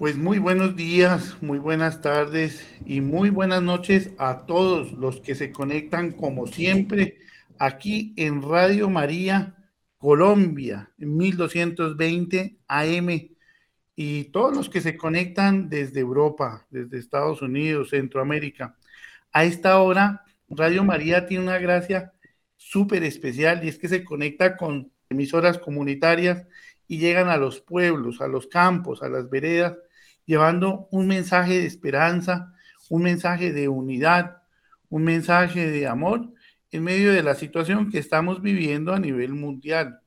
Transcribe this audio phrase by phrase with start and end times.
[0.00, 5.34] Pues muy buenos días, muy buenas tardes y muy buenas noches a todos los que
[5.34, 7.18] se conectan como siempre
[7.58, 9.54] aquí en Radio María
[9.98, 13.28] Colombia, en 1220 AM
[13.94, 18.78] y todos los que se conectan desde Europa, desde Estados Unidos, Centroamérica.
[19.32, 22.14] A esta hora, Radio María tiene una gracia
[22.56, 26.46] súper especial y es que se conecta con emisoras comunitarias
[26.88, 29.76] y llegan a los pueblos, a los campos, a las veredas
[30.30, 32.54] llevando un mensaje de esperanza,
[32.88, 34.42] un mensaje de unidad,
[34.88, 36.32] un mensaje de amor
[36.70, 39.98] en medio de la situación que estamos viviendo a nivel mundial.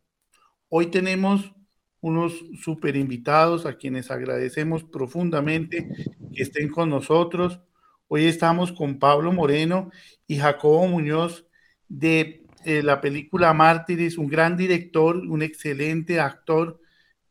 [0.70, 1.52] Hoy tenemos
[2.00, 2.34] unos
[2.64, 5.90] super invitados a quienes agradecemos profundamente
[6.34, 7.60] que estén con nosotros.
[8.08, 9.92] Hoy estamos con Pablo Moreno
[10.26, 11.46] y Jacobo Muñoz
[11.90, 16.80] de eh, la película Mártires, un gran director, un excelente actor,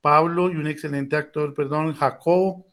[0.02, 2.66] Pablo, y un excelente actor, perdón, Jacobo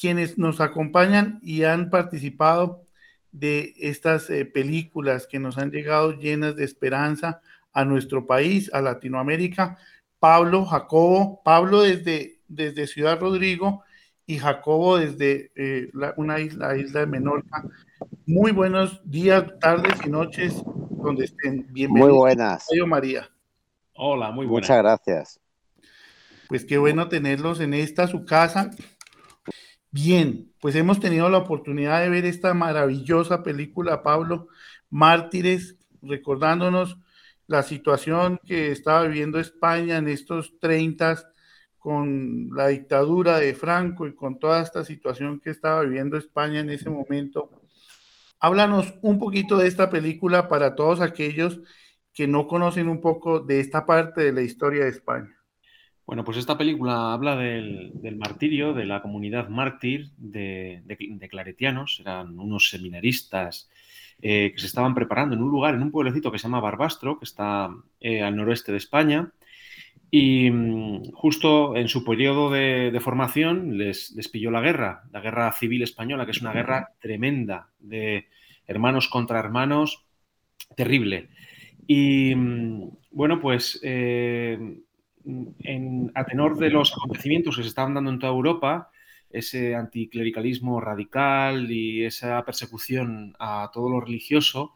[0.00, 2.86] quienes nos acompañan y han participado
[3.32, 7.42] de estas eh, películas que nos han llegado llenas de esperanza
[7.74, 9.76] a nuestro país, a Latinoamérica.
[10.18, 13.84] Pablo, Jacobo, Pablo desde, desde Ciudad Rodrigo
[14.24, 17.62] y Jacobo desde eh, una isla, isla de Menorca.
[18.24, 21.66] Muy buenos días, tardes y noches donde estén.
[21.72, 22.10] Bienvenidos.
[22.10, 22.66] Muy buenas.
[22.86, 23.28] María.
[23.92, 24.70] Hola, muy buenas.
[24.70, 25.40] Muchas gracias.
[26.48, 28.70] Pues qué bueno tenerlos en esta su casa
[29.92, 34.46] Bien, pues hemos tenido la oportunidad de ver esta maravillosa película, Pablo,
[34.88, 36.96] Mártires, recordándonos
[37.48, 41.32] la situación que estaba viviendo España en estos 30
[41.78, 46.70] con la dictadura de Franco y con toda esta situación que estaba viviendo España en
[46.70, 47.50] ese momento.
[48.38, 51.60] Háblanos un poquito de esta película para todos aquellos
[52.12, 55.39] que no conocen un poco de esta parte de la historia de España.
[56.06, 60.82] Bueno, pues esta película habla del, martirio, de la comunidad mártir de,
[61.30, 63.70] claretianos, eran unos seminaristas
[64.20, 67.18] eh, que se estaban preparando en un lugar, en un pueblecito que se llama Barbastro,
[67.18, 67.70] que está
[68.00, 69.32] eh, al noroeste de España,
[70.10, 75.52] y mm, justo en su periodo de, formación les, les, pilló la guerra, la guerra
[75.52, 78.26] civil española, que es una guerra tremenda de
[78.66, 80.04] hermanos contra hermanos,
[80.76, 81.28] terrible.
[81.86, 84.58] Y mm, bueno, pues eh,
[85.24, 88.90] en, a tenor de los acontecimientos que se estaban dando en toda Europa,
[89.30, 94.74] ese anticlericalismo radical y esa persecución a todo lo religioso,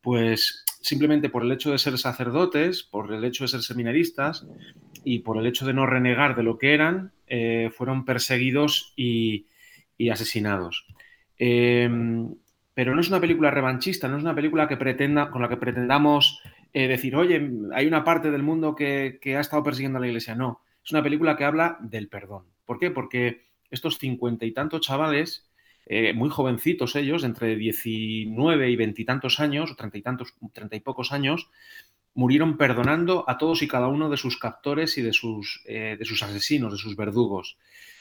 [0.00, 4.46] pues simplemente por el hecho de ser sacerdotes, por el hecho de ser seminaristas
[5.04, 9.46] y por el hecho de no renegar de lo que eran, eh, fueron perseguidos y,
[10.10, 10.86] asesinados.
[11.38, 12.34] Em,
[12.74, 15.56] pero no es una película revanchista, no es una película que pretenda, con la que
[15.56, 16.42] pretendamos
[16.74, 17.40] eh, decir, oye,
[17.72, 20.34] hay una parte del mundo que, ha estado persiguiendo a la iglesia.
[20.34, 22.46] No, es una película que habla del perdón.
[22.66, 22.90] ¿Por qué?
[22.90, 25.48] Porque estos cincuenta y tantos chavales,
[25.86, 30.80] eh, muy jovencitos ellos, entre 19 y veintitantos años, o treinta y tantos, treinta y
[30.80, 31.48] pocos años,
[32.12, 36.04] murieron perdonando a todos y cada uno de sus captores y de sus, eh, de
[36.04, 37.56] sus asesinos, de sus verdugos.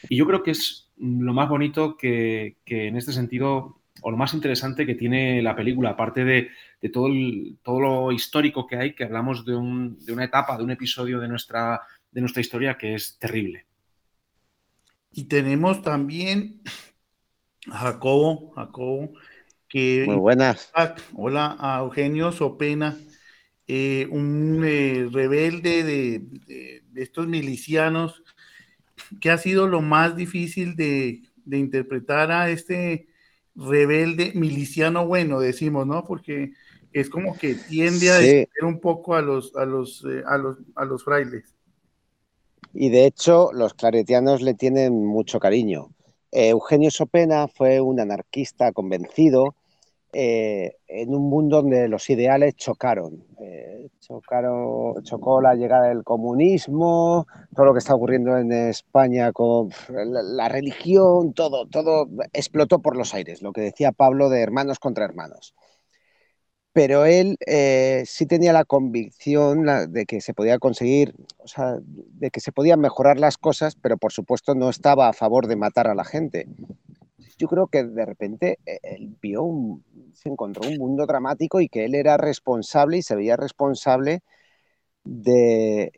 [0.10, 4.18] Y yo creo que es lo más bonito que, que en este sentido o lo
[4.18, 6.50] más interesante que tiene la película, aparte de,
[6.90, 7.10] todo,
[7.64, 11.82] todo lo histórico que hay, que hablamos de, una etapa, de un episodio de nuestra,
[12.12, 13.66] de nuestra historia que es terrible.
[15.12, 16.62] Y tenemos también
[17.72, 19.14] a Jacobo, Jacobo,
[19.70, 20.04] que...
[20.08, 20.72] Muy buenas.
[21.14, 22.98] Hola, a Eugenio Sopena,
[23.68, 28.24] eh, un eh, rebelde de, estos milicianos,
[29.22, 33.08] que ha sido lo más difícil de, de interpretar a este
[33.56, 36.04] rebelde, miliciano bueno, decimos, ¿no?
[36.06, 36.54] Porque
[36.94, 38.48] es como que tiende a sí.
[38.62, 41.56] un poco a los, a los, eh, a los, a los frailes.
[42.74, 45.90] Y de hecho, los claretianos le tienen mucho cariño.
[46.32, 49.56] Eh, Eugenio Sopena fue un anarquista convencido
[50.12, 53.26] eh, en un mundo donde los ideales chocaron.
[54.00, 55.04] Chocaron.
[55.04, 61.34] Chocó la llegada del comunismo, todo lo que está ocurriendo en España con la, religión,
[61.34, 65.54] todo, todo explotó por los aires, lo que decía Pablo de hermanos contra hermanos.
[66.74, 72.32] Pero él eh, sí tenía la convicción de que se podía conseguir, o sea, de
[72.32, 75.88] que se podían mejorar las cosas, pero por supuesto no estaba a favor de matar
[75.88, 76.48] a la gente.
[77.38, 79.44] Yo creo que de repente eh, él vio
[80.14, 84.22] se encontró un mundo dramático y que él era responsable y se veía responsable
[85.04, 85.92] de,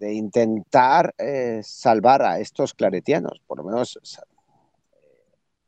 [0.00, 3.98] eh, intentar eh, salvar a estos claretianos, por lo menos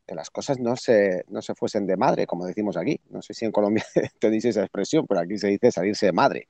[0.09, 2.99] que las cosas no se, no se fuesen de madre, como decimos aquí.
[3.11, 3.85] No sé si en Colombia
[4.19, 6.47] tenéis esa expresión, pero aquí se dice salirse de madre.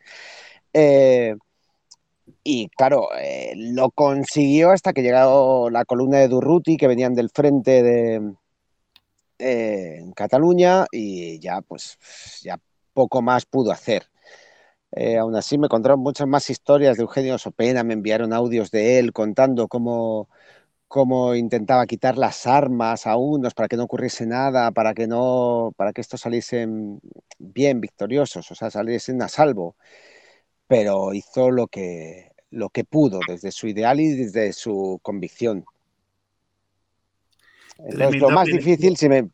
[2.44, 7.30] y claro, eh, lo consiguió hasta que llegó la columna de Durruti, que venían del
[7.30, 8.34] frente de
[9.40, 11.98] eh, en Cataluña, y ya pues
[12.42, 12.58] ya
[12.94, 14.04] poco más pudo hacer.
[14.92, 19.00] Eh, aún así me contaron muchas más historias de Eugenio Sopena, me enviaron audios de
[19.00, 20.30] él contando cómo,
[20.90, 25.72] cómo intentaba quitar las armas a unos para que no ocurriese nada, para que no,
[25.78, 27.00] para que estos saliesen
[27.38, 29.76] bien victoriosos, o sea, saliesen a salvo.
[30.68, 35.64] Pero hizo lo que, lo que pudo desde su ideal y desde su convicción.
[37.78, 39.30] Entonces, lo más difícil, si me,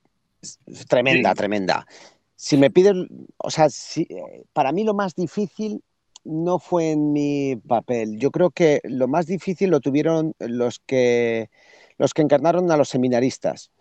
[0.89, 1.87] tremenda, tremenda.
[2.35, 3.07] Si me piden,
[3.37, 4.05] o sea, si,
[4.51, 5.81] para mí lo más difícil
[6.25, 8.17] no fue en mi papel.
[8.17, 11.49] Yo creo que lo más difícil lo tuvieron los que,
[11.97, 13.71] los que encarnaron a los seminaristas.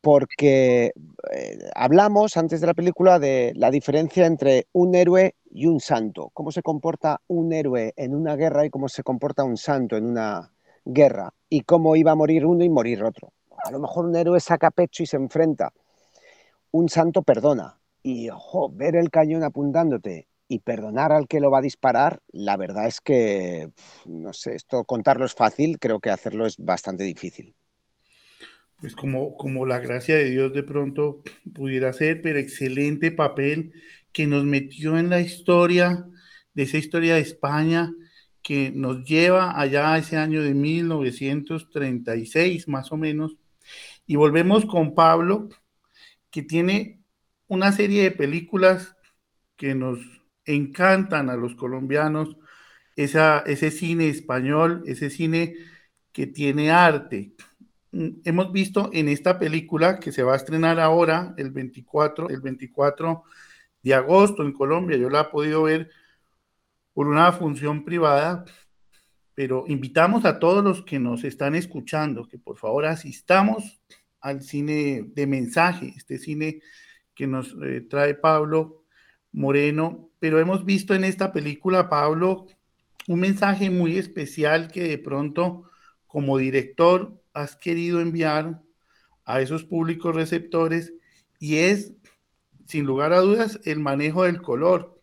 [0.00, 0.92] Porque
[1.32, 6.30] eh, hablamos antes de la película de la diferencia entre un héroe y un santo.
[6.32, 10.06] Cómo se comporta un héroe en una guerra y cómo se comporta un santo en
[10.06, 10.52] una
[10.84, 11.34] guerra.
[11.48, 13.32] Y cómo iba a morir uno y morir otro.
[13.64, 15.72] A lo mejor un héroe saca pecho y se enfrenta.
[16.70, 17.80] Un santo perdona.
[18.02, 22.56] Y ojo, ver el cañón apuntándote y perdonar al que lo va a disparar, la
[22.56, 23.70] verdad es que,
[24.04, 27.54] no sé, esto contarlo es fácil, creo que hacerlo es bastante difícil.
[28.80, 31.22] Pues como, como la gracia de Dios de pronto
[31.54, 33.72] pudiera ser, pero excelente papel
[34.12, 36.06] que nos metió en la historia,
[36.54, 37.92] de esa historia de España,
[38.42, 43.36] que nos lleva allá a ese año de 1936 más o menos.
[44.06, 45.48] Y volvemos con Pablo,
[46.30, 47.00] que tiene
[47.48, 48.94] una serie de películas
[49.56, 49.98] que nos
[50.46, 52.36] encantan a los colombianos
[52.96, 55.54] ese cine español, ese cine
[56.12, 57.34] que tiene arte.
[57.92, 62.40] Mm, hemos visto en esta película que se va a estrenar ahora, el 24, el
[62.40, 63.24] 24
[63.82, 65.90] de agosto en Colombia, yo la he podido ver
[66.92, 68.44] por una función privada,
[69.34, 73.80] pero invitamos a todos los que nos están escuchando que por favor asistamos
[74.20, 76.60] al cine de mensaje, este cine
[77.14, 78.84] que nos eh, trae Pablo
[79.32, 82.46] Moreno, pero hemos visto en esta película, Pablo,
[83.08, 85.64] un mensaje muy especial que de pronto
[86.06, 88.62] como director has querido enviar
[89.24, 90.94] a esos públicos receptores
[91.38, 91.92] y es,
[92.66, 95.00] sin lugar a dudas, el manejo del color.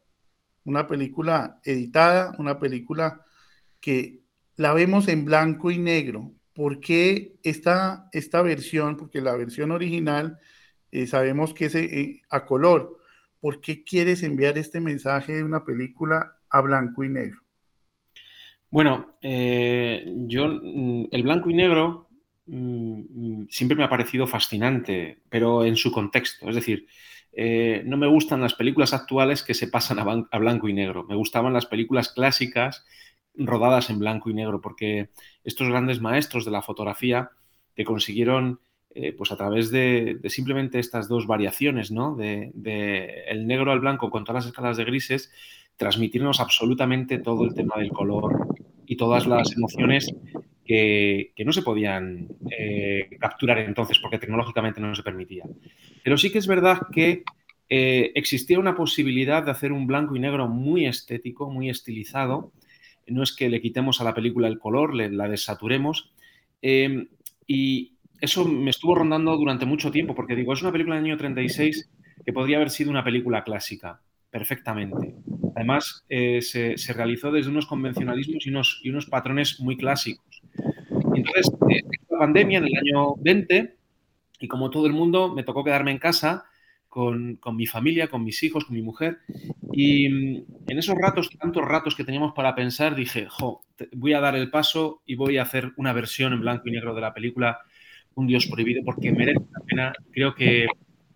[0.65, 3.25] Una película editada, una película
[3.79, 4.21] que
[4.55, 6.31] la vemos en blanco y negro.
[6.53, 8.97] ¿Por qué esta, esta versión?
[8.97, 10.39] Porque la versión original
[10.91, 13.02] eh, sabemos que es eh, a color
[13.43, 17.41] ¿por qué quieres enviar este mensaje de una película a blanco y negro?
[18.69, 22.07] Bueno, eh, yo mm, el blanco y negro
[22.45, 26.47] mm, siempre me ha parecido fascinante, pero en su contexto.
[26.47, 26.87] Es decir,
[27.33, 31.03] eh, no me gustan las películas actuales que se pasan a, blanco y negro.
[31.03, 32.85] Me gustaban las películas clásicas
[33.35, 35.09] rodadas en blanco y negro, porque
[35.43, 37.31] estos grandes maestros de la fotografía
[37.75, 38.61] que consiguieron
[38.95, 42.15] eh, pues a través de, simplemente estas dos variaciones, ¿no?
[42.15, 42.51] De,
[43.27, 45.31] el negro al blanco con todas las escalas de grises,
[45.77, 48.55] transmitirnos absolutamente todo el tema del color
[48.85, 50.13] y todas las emociones
[50.63, 55.45] que, no se podían eh, capturar entonces porque tecnológicamente no se permitía.
[56.03, 57.23] Pero sí que es verdad que
[57.69, 62.51] eh, existía una posibilidad de hacer un blanco y negro muy estético, muy estilizado.
[63.07, 66.13] No es que le quitemos a la película el color, le, la desaturemos.
[66.61, 67.92] y,
[68.23, 71.89] eso me estuvo rondando durante mucho tiempo, porque digo, es una película del año 36
[72.25, 75.15] que podría haber sido una película clásica, perfectamente.
[75.53, 78.47] Además, eh, se, realizó desde unos convencionalismos
[78.81, 80.41] y unos, patrones muy clásicos.
[81.13, 83.75] Entonces, eh, la pandemia en el año 20,
[84.39, 86.45] y como todo el mundo, me tocó quedarme en casa
[86.87, 89.17] con, mi familia, con mis hijos, con mi mujer.
[89.73, 94.21] Y mm, en esos ratos, tantos ratos que teníamos para pensar, dije, jo, voy a
[94.21, 97.13] dar el paso y voy a hacer una versión en blanco y negro de la
[97.13, 97.59] película
[98.15, 99.93] un Dios prohibido porque merece la pena.
[100.11, 100.67] Creo que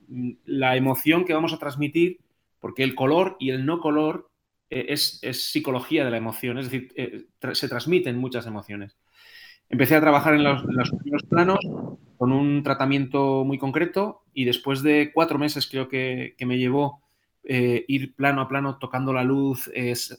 [0.08, 2.20] mm, la emoción que vamos a transmitir,
[2.60, 4.30] porque el color y el no color
[4.70, 8.98] eh, es, psicología de la emoción, es decir, eh, se transmiten muchas emociones.
[9.70, 10.64] Empecé a trabajar en los,
[11.30, 11.60] planos
[12.18, 17.02] con un tratamiento muy concreto y después de cuatro meses creo que, me llevó
[17.44, 19.70] eh, ir plano a plano tocando la luz,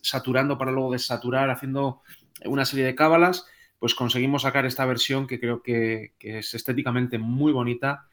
[0.03, 2.03] saturando para luego desaturar, haciendo
[2.45, 3.47] una serie de cábalas
[3.79, 8.09] pues conseguimos sacar esta versión que creo que, es estéticamente muy bonita.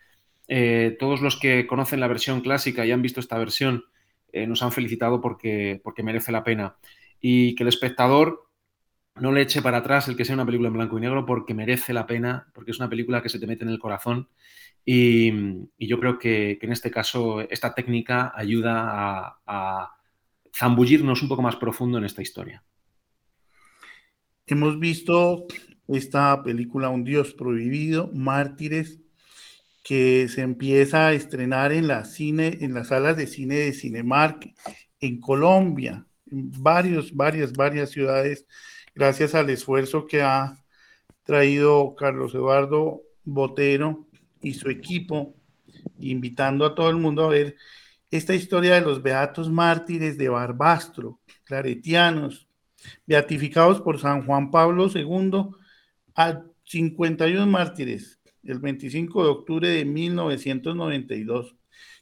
[0.47, 3.85] Eh, todos los que conocen la versión clásica y han visto esta versión
[4.31, 6.75] eh, nos han felicitado porque, porque merece la pena.
[7.21, 8.47] Y que el espectador
[9.15, 11.53] no le eche para atrás el que sea una película en blanco y negro porque
[11.53, 14.27] merece la pena, porque es una película que se te mete en el corazón.
[14.83, 15.31] Y,
[15.79, 19.95] yo creo que, en este caso esta técnica ayuda a, a
[20.53, 22.63] zambullirnos un poco más profundo en esta historia.
[24.47, 25.45] Hemos visto
[25.87, 28.99] esta película Un Dios Prohibido, Mártires,
[29.83, 34.53] que se empieza a estrenar en, la cine, en las salas de cine de Cinemark
[34.99, 38.47] en Colombia, en varios, varias, varias ciudades,
[38.95, 40.57] gracias al esfuerzo que ha
[41.23, 44.07] traído Carlos Eduardo Botero
[44.41, 45.35] y su equipo,
[45.99, 47.55] invitando a todo el mundo a ver
[48.09, 52.44] esta historia de los beatos mártires de Barbastro, claretianos,
[53.05, 55.49] beatificados por San Juan Pablo II
[56.15, 61.55] a 51 mártires el 25 de octubre de 1992,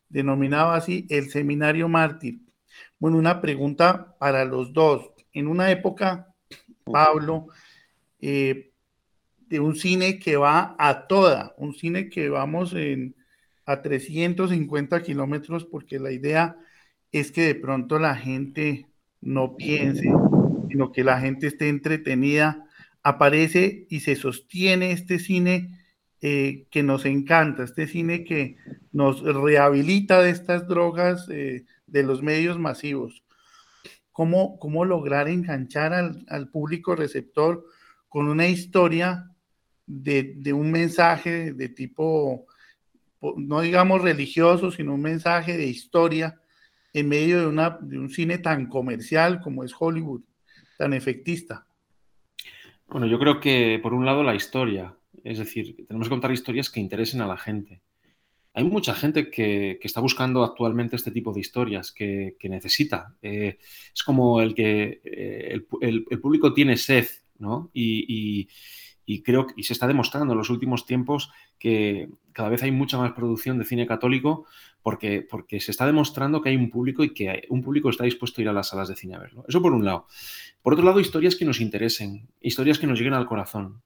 [0.09, 2.41] denominado así el Seminario Mártir.
[2.99, 5.11] Bueno, una pregunta para los dos.
[5.31, 6.27] En una época,
[6.83, 7.47] Pablo,
[8.19, 8.71] eh,
[9.39, 13.15] de un cine que va a toda, un cine que vamos en,
[13.65, 16.57] a 350 kilómetros, porque la idea
[17.11, 18.87] es que de pronto la gente
[19.21, 20.09] no piense,
[20.73, 22.65] sino que la gente esté entretenida,
[23.03, 25.69] aparece y se sostiene este cine
[26.19, 28.57] eh, que nos encanta, este cine que
[28.91, 33.23] nos rehabilita de estas drogas eh, de los medios masivos.
[34.11, 37.63] ¿Cómo, cómo lograr enganchar al, público receptor
[38.09, 39.29] con una historia
[39.85, 42.47] de, de, un mensaje de tipo,
[43.37, 46.41] no digamos religioso, sino un mensaje de historia
[46.93, 50.23] en medio de, una, de un cine tan comercial como es Hollywood,
[50.77, 51.65] tan efectista?
[52.87, 56.69] Bueno, yo creo que por un lado la historia, es decir, tenemos que contar historias
[56.69, 57.81] que interesen a la gente.
[58.55, 63.15] Hay mucha gente que, está buscando actualmente este tipo de historias, que, necesita.
[63.21, 63.57] Eh,
[63.93, 67.07] es como el que eh, el, público tiene sed,
[67.39, 67.71] ¿no?
[67.73, 68.47] Y,
[69.23, 73.13] creo que se está demostrando en los últimos tiempos que cada vez hay mucha más
[73.13, 74.45] producción de cine católico
[74.83, 78.39] porque, porque se está demostrando que hay un público y que un público está dispuesto
[78.39, 79.45] a ir a las salas de cine a verlo.
[79.47, 80.07] Eso por un lado.
[80.61, 83.81] Por otro lado, historias que nos interesen, historias que nos lleguen al corazón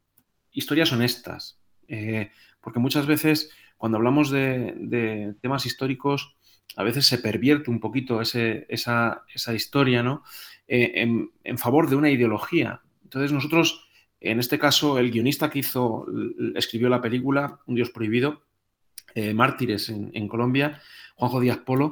[0.58, 6.36] historias honestas, eh, porque muchas veces cuando hablamos de, temas históricos,
[6.76, 9.24] a veces se pervierte un poquito esa,
[9.54, 10.24] historia, ¿no?
[10.68, 11.08] Eh,
[11.44, 12.82] en, favor de una ideología.
[13.04, 13.88] Entonces nosotros,
[14.20, 16.08] en este caso, el guionista que hizo,
[16.56, 18.42] escribió la película Un Dios Prohibido,
[19.18, 20.80] eh, Mártires en, Colombia,
[21.16, 21.92] Juanjo Díaz Polo,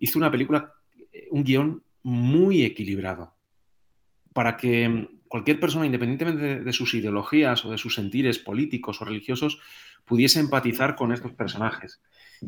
[0.00, 0.74] hizo una película,
[1.30, 3.32] un guion muy equilibrado,
[4.32, 9.60] para que cualquier persona, independientemente de, sus ideologías o de sus sentires políticos o religiosos,
[10.04, 12.02] pudiese empatizar con estos personajes.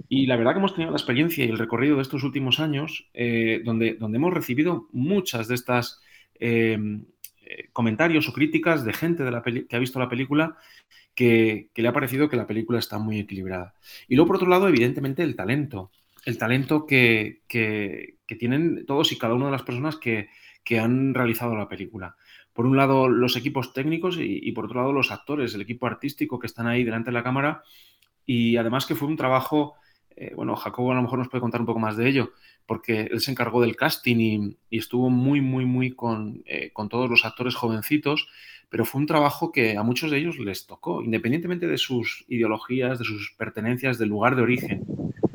[0.08, 3.08] Y la verdad que hemos tenido la experiencia y el recorrido de estos últimos años,
[3.14, 6.00] eh, donde, donde hemos recibido muchas de estas
[6.40, 6.76] eh,
[7.42, 9.22] eh, comentarios o críticas de gente
[9.68, 10.56] que ha visto la película
[11.16, 13.74] que, le ha parecido que la película está muy equilibrada.
[14.06, 15.90] Y luego, por otro lado, evidentemente, el talento.
[16.24, 17.42] El talento que,
[18.38, 20.28] tienen todos y cada una de las personas que,
[20.62, 22.16] que han realizado la película
[22.56, 26.38] por un lado los equipos técnicos y, por otro lado los actores, el equipo artístico
[26.38, 27.62] que están ahí delante de la cámara
[28.24, 29.74] y además que fue un trabajo,
[30.16, 32.32] eh, bueno, Jacobo a lo mejor nos puede contar un poco más de ello,
[32.64, 37.10] porque él se encargó del casting y, estuvo muy, muy, muy con, eh, con, todos
[37.10, 38.26] los actores jovencitos,
[38.68, 42.98] pero fue un trabajo que a muchos de ellos les tocó, independientemente de sus ideologías,
[42.98, 44.84] de sus pertenencias, del lugar de origen.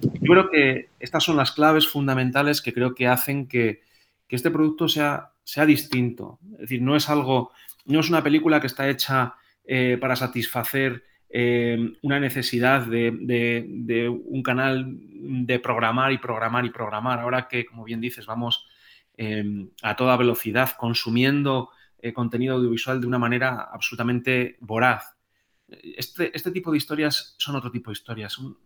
[0.01, 3.81] Yo creo que estas son las claves fundamentales que creo que hacen que,
[4.27, 6.39] que este producto sea sea distinto.
[6.53, 7.51] Es decir, no es algo,
[7.85, 9.35] no es una película que está hecha
[9.65, 17.19] eh, para satisfacer eh, una necesidad de, un canal de programar y programar y programar.
[17.19, 18.65] Ahora que, como bien dices, vamos
[19.17, 21.69] eh, a toda velocidad consumiendo
[22.13, 25.15] contenido audiovisual de una manera absolutamente voraz.
[25.67, 28.57] Este, este, tipo de historias son otro tipo de historias, un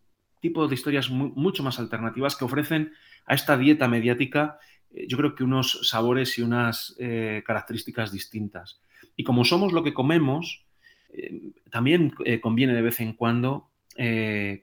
[0.42, 2.94] tipo de historias mucho más alternativas que ofrecen
[3.26, 4.60] a esta dieta mediática
[4.96, 8.82] eh, yo creo que unos sabores y unas eh, características distintas.
[9.16, 10.66] Y como somos lo que comemos,
[11.10, 13.70] eh, también conviene de vez en cuando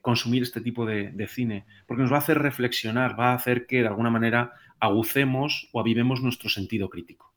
[0.03, 3.81] consumir este tipo de, cine, porque nos va a hacer reflexionar, va a hacer que
[3.81, 7.32] de alguna manera agucemos o avivemos nuestro sentido crítico.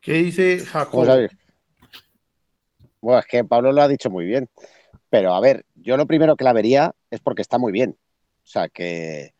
[0.00, 1.28] ¿Qué dice Jacob?
[3.00, 4.48] Bueno, es que Pablo lo ha dicho muy bien,
[5.08, 7.96] pero a ver, yo lo primero que la vería es porque está muy bien.
[8.42, 9.34] O sea, que,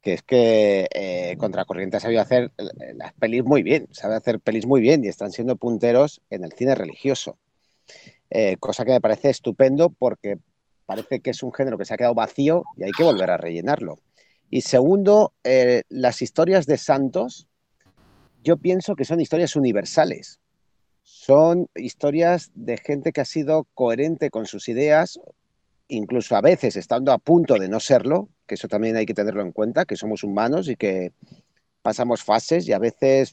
[0.00, 4.40] que es que eh, Contracorriente ha sabido hacer eh, las pelis muy bien, sabe hacer
[4.40, 7.38] pelis muy bien y están siendo punteros en el cine religioso.
[8.30, 10.38] Eh, cosa que me parece estupendo porque
[10.86, 13.36] parece que es un género que se ha quedado vacío y hay que volver a
[13.36, 13.98] rellenarlo.
[14.50, 15.34] Y segundo,
[15.90, 17.48] las historias de santos,
[18.42, 20.40] yo pienso que son historias universales.
[21.02, 25.18] Son historias de gente que ha sido coherente con sus ideas,
[25.88, 29.42] incluso a veces estando a punto de no serlo, que eso también hay que tenerlo
[29.42, 31.12] en cuenta, que somos humanos y que
[31.82, 33.32] pasamos fases y a veces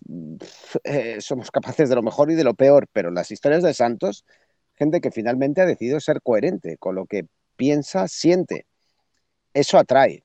[0.83, 4.25] eh, somos capaces de lo mejor y de lo peor, pero las historias de santos,
[4.75, 8.65] gente que finalmente ha decidido ser coherente con lo que piensa, siente.
[9.53, 10.23] Eso atrae.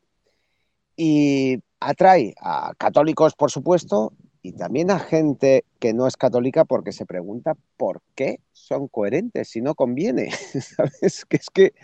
[0.96, 6.92] Y atrae a católicos, por supuesto, y también a gente que no es católica porque
[6.92, 10.30] se pregunta por qué son coherentes si no conviene.
[10.60, 11.24] ¿Sabes?
[11.26, 11.74] Que es que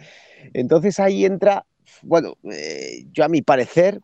[0.55, 1.67] entonces ahí entra,
[2.03, 4.01] bueno, eh, yo a mi parecer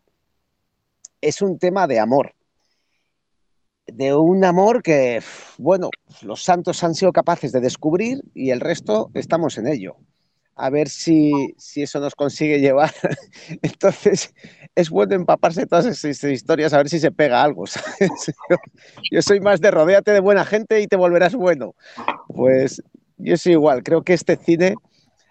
[1.21, 2.35] es un tema de amor.
[3.85, 5.21] De un amor que,
[5.57, 5.89] bueno,
[6.21, 9.97] los santos han sido capaces de descubrir y el resto estamos en ello
[10.55, 11.31] a ver si,
[11.75, 12.93] eso nos consigue llevar.
[13.61, 14.33] Entonces,
[14.75, 17.65] es bueno empaparse todas esas historias, a ver si se pega algo.
[19.11, 21.75] Yo, soy más de rodéate de buena gente y te volverás bueno.
[22.27, 22.81] Pues
[23.17, 24.75] yo soy igual, creo que este cine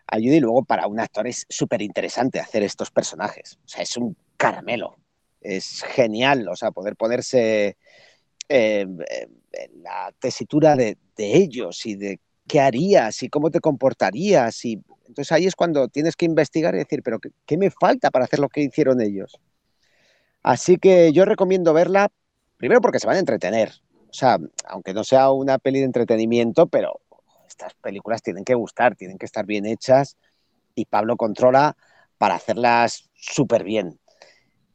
[0.06, 3.58] ayuda y luego para un actor es súper interesante hacer estos personajes.
[3.64, 4.96] O sea, es un caramelo.
[5.40, 7.76] Es genial, o sea, poder ponerse
[8.48, 8.86] eh,
[9.52, 14.80] en la tesitura de, de ellos y de qué harías y cómo te comportarías y
[15.12, 18.38] entonces ahí es cuando tienes que investigar y decir, pero ¿qué, me falta para hacer
[18.38, 19.38] lo que hicieron ellos?
[20.42, 22.10] Así que yo recomiendo verla,
[22.56, 23.72] primero porque se van a entretener.
[24.08, 27.00] O sea, aunque no sea una peli de entretenimiento, pero
[27.46, 30.16] estas películas tienen que gustar, tienen que estar bien hechas
[30.74, 31.76] y Pablo controla
[32.16, 34.00] para hacerlas súper bien.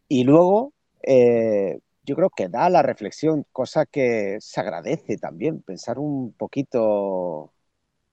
[0.08, 5.98] Y luego, eh, yo creo que da la reflexión, cosa que se agradece también, pensar
[5.98, 7.54] un poquito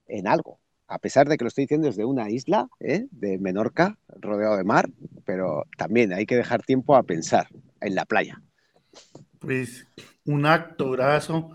[0.07, 3.07] en algo a pesar de que lo estoy diciendo desde una isla ¿eh?
[3.11, 4.91] de Menorca, rodeado de mar,
[5.25, 7.49] pero también hay que dejar tiempo a pensar
[7.81, 8.43] en la playa.
[9.39, 9.87] Pues
[10.25, 11.51] un actorazo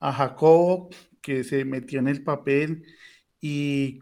[0.00, 2.84] a Jacobo que se metió en el papel
[3.40, 4.00] y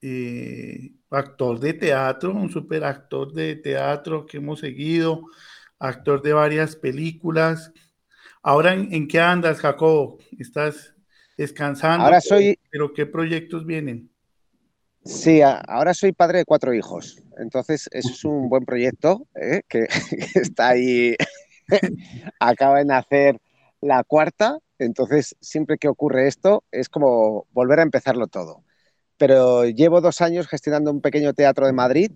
[0.00, 5.24] eh, actor de teatro, un super actor de teatro que hemos seguido,
[5.78, 7.72] actor de varias películas.
[8.42, 10.18] Ahora, ¿en, en qué andas, Jacobo?
[10.38, 10.94] ¿Estás
[11.36, 12.06] descansando?
[12.06, 12.58] Ahora soy...
[12.70, 14.11] ¿Pero qué proyectos vienen?
[15.04, 19.62] Sí, ahora soy padre de cuatro hijos, entonces es un buen proyecto ¿eh?
[19.68, 19.88] que,
[20.34, 21.16] está ahí,
[22.40, 23.40] acaba de nacer
[23.80, 28.62] la cuarta, entonces siempre que ocurre esto es como volver a empezarlo todo.
[29.18, 32.12] Pero llevo dos años gestionando un pequeño teatro de Madrid,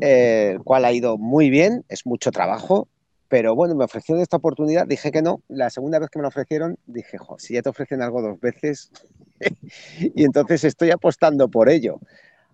[0.00, 2.88] eh, el cual ha ido muy bien, es mucho trabajo,
[3.30, 5.40] pero bueno, me ofrecieron esta oportunidad, dije que no.
[5.48, 8.40] La segunda vez que me lo ofrecieron, dije, jo, si ya te ofrecen algo dos
[8.40, 8.90] veces,
[10.00, 12.00] y entonces estoy apostando por ello.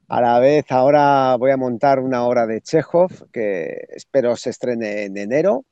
[0.08, 5.04] A la vez, ahora voy a montar una obra de Chekhov que espero se estrene
[5.04, 5.64] en enero.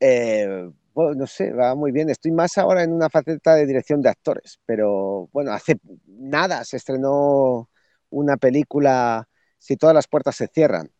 [0.00, 2.10] Eh, bueno, no sé, va muy bien.
[2.10, 6.76] Estoy más ahora en una faceta de dirección de actores, pero bueno, hace nada se
[6.76, 7.70] estrenó
[8.10, 10.90] una película, Si todas las puertas se cierran,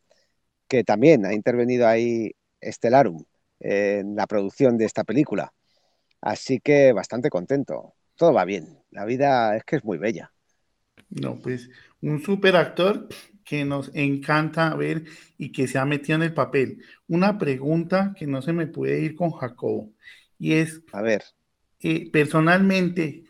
[0.68, 3.24] que también ha intervenido ahí Estelarum
[3.60, 5.52] en la producción de esta película.
[6.20, 7.94] Así que bastante contento.
[8.16, 8.78] Todo va bien.
[8.90, 10.32] La vida es que es muy bella.
[11.10, 13.08] No, pues un super actor
[13.44, 15.04] que nos encanta ver
[15.38, 16.82] y que se ha metido en el papel.
[17.06, 19.92] Una pregunta que no se me puede ir con Jacobo
[20.38, 21.22] y es, a ver,
[21.80, 23.24] eh, personalmente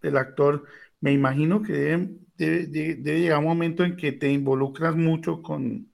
[0.00, 0.64] el actor,
[1.00, 5.91] me imagino que debe, debe, llegar un momento en que te involucras mucho con,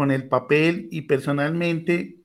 [0.00, 2.16] con el papel y personalmente,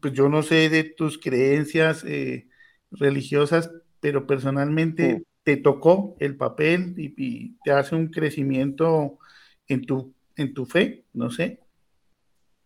[0.00, 2.48] pues yo no sé de tus creencias eh,
[2.90, 9.20] religiosas, pero personalmente te tocó el papel y, te hace un crecimiento
[9.68, 11.60] en tu, en tu fe, no sé.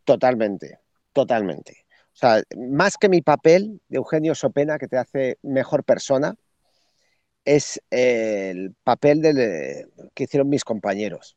[0.06, 0.78] Totalmente,
[1.12, 1.84] totalmente.
[2.14, 6.36] O sea, más que mi papel de Eugenio Sopena, que te hace mejor persona,
[7.44, 11.36] es el papel de, que hicieron mis compañeros.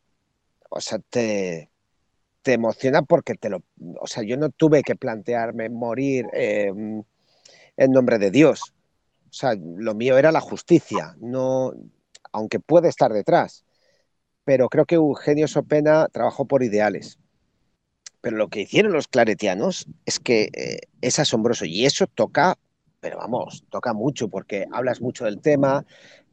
[0.69, 1.71] O sea, te,
[2.45, 3.63] te emociona porque te lo,
[3.99, 7.01] o sea, yo no tuve que plantearme morir em,
[7.75, 8.75] en nombre de Dios.
[9.27, 11.73] O sea, lo mío era la justicia, no,
[12.31, 13.65] aunque puede estar detrás.
[14.43, 17.17] Pero creo que Eugenio Sopena trabajó por ideales.
[18.21, 22.59] Pero lo que hicieron los claretianos es que eh, es asombroso y eso toca,
[22.99, 25.83] pero vamos, toca mucho porque hablas mucho del tema,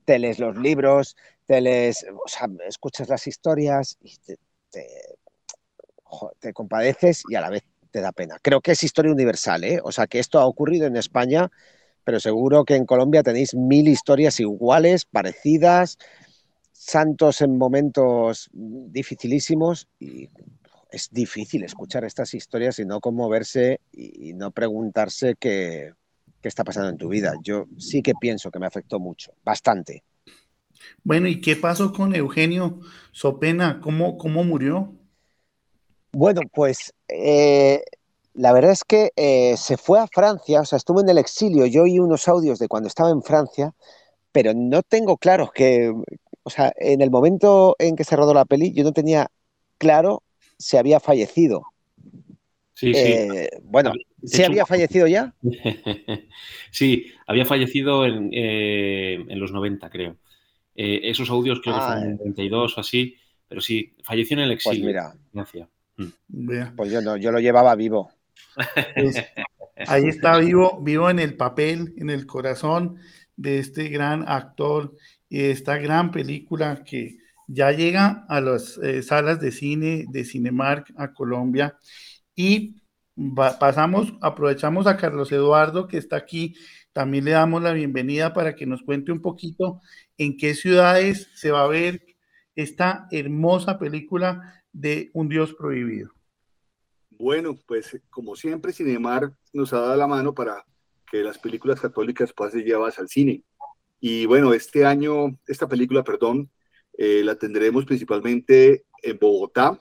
[0.04, 4.36] te lees los libros, te lees, o sea, escuchas las historias y te,
[4.68, 4.86] te
[6.52, 8.38] compadeces y a la vez te da pena.
[8.42, 9.80] Creo que es historia universal, ¿eh?
[9.82, 11.50] O sea, que esto ha ocurrido en España,
[12.04, 15.98] pero seguro que en Colombia tenéis mil historias iguales, parecidas,
[16.72, 20.30] santos en momentos dificilísimos y
[20.90, 25.92] es difícil escuchar estas historias y no conmoverse y no preguntarse qué,
[26.42, 27.34] qué está pasando en tu vida.
[27.42, 30.02] Yo sí que pienso que me afectó mucho, bastante.
[31.04, 32.80] Bueno, ¿y qué pasó con Eugenio
[33.12, 33.80] Sopena?
[33.80, 34.94] ¿Cómo, cómo murió?
[36.12, 37.82] Bueno, pues eh,
[38.34, 41.66] La verdad es que eh, se fue a Francia, o sea, estuvo en el exilio.
[41.66, 43.74] Yo oí unos audios de cuando estaba en Francia,
[44.32, 45.92] pero no tengo claro que,
[46.42, 49.28] o sea, en el momento en que se rodó la peli, yo no tenía
[49.78, 50.22] claro
[50.58, 51.62] si había fallecido.
[52.74, 53.00] Sí, sí.
[53.12, 53.92] Eh, bueno,
[54.24, 55.34] ¿sí había fallecido ya?
[56.70, 60.16] sí, había fallecido en, eh, en, los 90, creo.
[60.74, 64.66] esos audios creo que fueron en 92 o así, pero sí, falleció en el Pues
[64.66, 64.86] exilio.
[64.86, 65.14] mira,
[66.28, 66.74] Gracias.
[66.76, 68.10] pues yo no, yo lo llevaba vivo.
[68.94, 69.16] Pues,
[69.86, 72.98] ahí está vivo, vivo en el papel, en el corazón
[73.36, 74.94] de este gran actor
[75.28, 80.24] y de esta gran película que ya llega a las eh, salas de cine de
[80.24, 81.76] Cinemark a Colombia
[82.34, 82.76] y
[83.16, 86.54] va, pasamos, aprovechamos a Carlos Eduardo que está aquí,
[86.92, 89.80] también le damos la bienvenida para que nos cuente un poquito
[90.18, 92.04] en qué ciudades se va a ver
[92.54, 96.12] esta hermosa película de Un Dios Prohibido.
[97.10, 100.64] Bueno, pues como siempre, Cinemar nos ha dado la mano para
[101.10, 103.44] que las películas católicas ser llevadas al cine.
[104.00, 106.50] Y bueno, este año, esta película, perdón,
[106.94, 109.80] eh, la tendremos principalmente en Bogotá,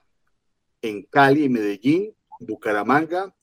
[0.82, 3.36] en Cali, en Medellín, Bucaramanga,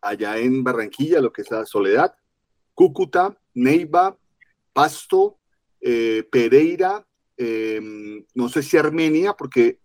[0.00, 2.14] allá en Barranquilla, lo que es la Soledad,
[2.72, 4.16] Cúcuta, Neiva,
[4.72, 5.38] Pasto,
[5.80, 7.80] eh, Pereira, eh,
[8.34, 9.80] no sé si Armenia, porque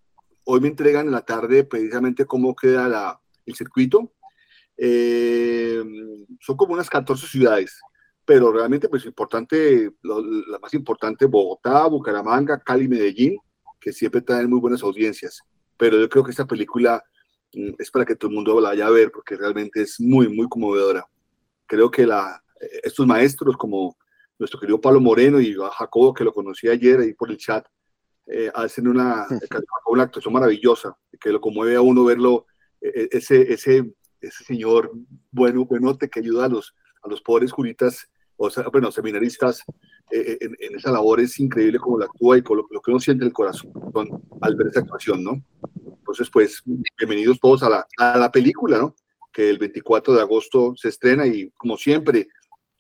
[0.52, 4.12] hoy me entregan en la tarde precisamente cómo queda la, el circuito.
[4.76, 5.84] Eh,
[6.40, 7.80] son como unas 14 ciudades,
[8.26, 13.38] pero realmente pues importante, lo, la más importante, Bogotá, Bucaramanga, Cali, Medellín,
[13.80, 15.40] que siempre traen muy buenas audiencias.
[15.78, 17.04] Pero yo creo que esta película
[17.54, 20.28] mm, es para que todo el mundo la vaya a ver, porque realmente es muy,
[20.30, 21.06] muy conmovedora.
[21.68, 22.44] Creo que la,
[22.82, 23.96] estos maestros como
[24.40, 27.68] nuestro querido Pablo Moreno y Jacobo, que lo conocí ayer ahí por el chat,
[28.32, 29.28] eh, hacen una,
[29.88, 32.46] una actuación maravillosa, que lo conmueve a uno verlo,
[32.80, 34.92] eh, ese, ese, ese señor
[35.32, 39.63] bueno, buenote que ayuda a los, a los pobres curitas, o sea, bueno, seminaristas,
[40.12, 42.92] eh, en, en, esa labor es increíble cómo lo actúa y con lo, lo que
[42.92, 43.72] uno siente en el corazón
[44.42, 45.44] al ver esa actuación, ¿no?
[45.98, 46.62] Entonces, pues,
[46.98, 48.96] bienvenidos todos a la, a la película, ¿no?
[49.34, 52.30] Que el 24 de agosto se estrena y, como siempre,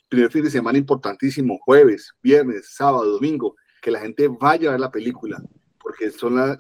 [0.07, 4.79] primer fin de semana importantísimo, jueves, viernes, sábado, domingo, que la gente vaya a ver
[4.79, 5.41] la película,
[5.79, 6.57] porque son la,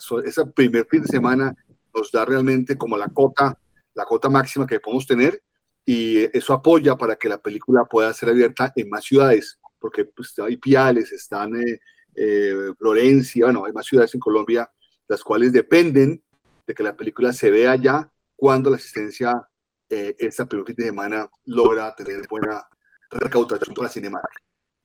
[0.55, 1.55] primer fin de semana
[1.93, 3.57] nos da realmente como la cota,
[3.93, 5.41] la cota máxima que podemos tener
[5.85, 10.37] y eso apoya para que la película pueda ser abierta en más ciudades, porque pues,
[10.39, 11.79] hay Piales, están eh,
[12.15, 14.69] eh, Florencia, bueno, hay más ciudades en Colombia,
[15.07, 16.23] las cuales dependen
[16.67, 19.47] de que la película se vea ya cuando la asistencia
[19.89, 22.63] eh, esta fin de semana logra tener buena
[23.09, 24.21] recaudación para Cinema.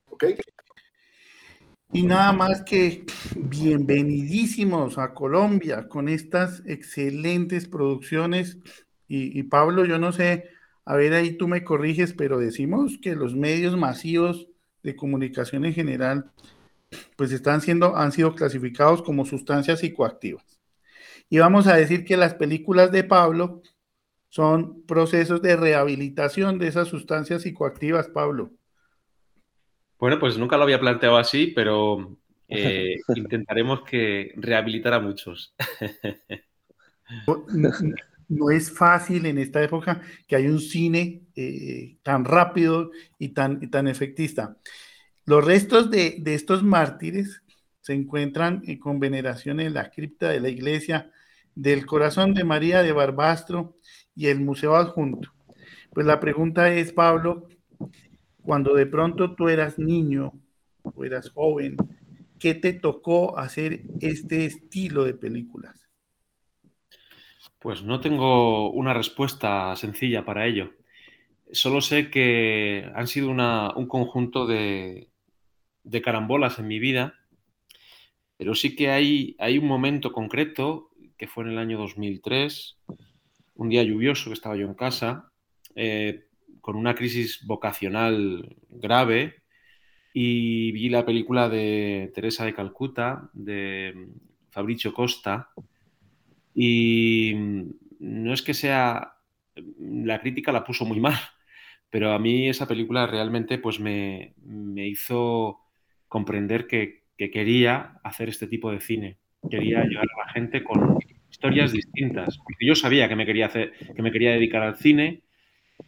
[0.09, 0.25] ¿Ok?
[1.91, 8.57] Y nada más que bienvenidísimos a Colombia con estas excelentes producciones.
[9.07, 10.49] Y, Pablo, yo no sé,
[10.83, 14.47] a ver ahí tú me corriges, pero decimos que los medios masivos
[14.83, 16.31] de comunicación en general,
[17.15, 20.59] pues están siendo, han sido clasificados como sustancias psicoactivas.
[21.29, 23.61] Y vamos a decir que las películas de Pablo
[24.29, 28.51] son procesos de rehabilitación de esas sustancias psicoactivas, Pablo.
[29.99, 35.53] Bueno, pues nunca lo había planteado así, pero eh, intentaremos que rehabilitar a muchos.
[37.47, 37.71] no,
[38.27, 43.59] no, es fácil en esta época que hay un cine eh, tan rápido y tan,
[43.61, 44.57] y tan efectista.
[45.25, 47.41] Los restos de, de, estos mártires
[47.81, 51.11] se encuentran eh, con veneración en la cripta de la iglesia
[51.55, 53.77] del corazón de María de Barbastro
[54.15, 55.31] y el museo adjunto.
[55.93, 57.47] Pues la pregunta es, Pablo,
[58.45, 60.33] cuando de pronto tú eras niño
[60.83, 61.77] o eras joven,
[62.39, 65.89] ¿qué te tocó hacer este estilo de películas?
[67.59, 70.73] Pues no tengo una respuesta sencilla para ello.
[71.51, 75.09] Solo sé que han sido un conjunto de,
[76.03, 77.15] carambolas en mi vida,
[78.37, 82.77] pero sí que hay, hay un momento concreto que fue en el año 2003,
[83.55, 85.31] un día lluvioso que estaba yo en casa,
[85.75, 86.25] eh,
[86.65, 89.35] con una crisis vocacional grave.
[90.15, 94.07] Y vi la película de Teresa de Calcuta, de
[94.49, 95.51] Fabricio Costa,
[96.55, 97.35] y
[97.99, 99.13] no es que sea,
[99.77, 101.19] la crítica la puso muy mal,
[101.91, 105.59] pero a mí esa película realmente pues me, me hizo
[106.07, 109.19] comprender que, que, quería hacer este tipo de cine,
[109.51, 110.97] quería llegar a la gente con
[111.29, 115.24] historias distintas, porque yo sabía que me quería, hacer, que me quería dedicar al cine,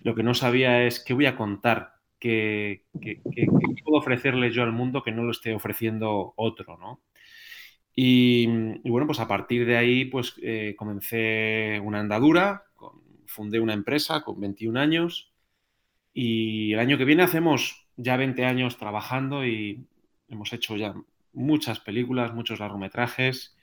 [0.07, 3.47] lo que no sabía es qué voy a contar, qué, qué, qué,
[3.83, 7.01] puedo ofrecerle yo al mundo que no lo esté ofreciendo otro, ¿no?
[7.93, 8.47] Y,
[8.83, 12.67] y, bueno, pues a partir de ahí, pues eh, comencé una andadura
[13.27, 15.31] fundé una empresa con 21 años
[16.13, 19.85] y el año que viene hacemos ya 20 años trabajando y
[20.27, 20.95] hemos hecho ya
[21.33, 23.55] muchas películas, muchos largometrajes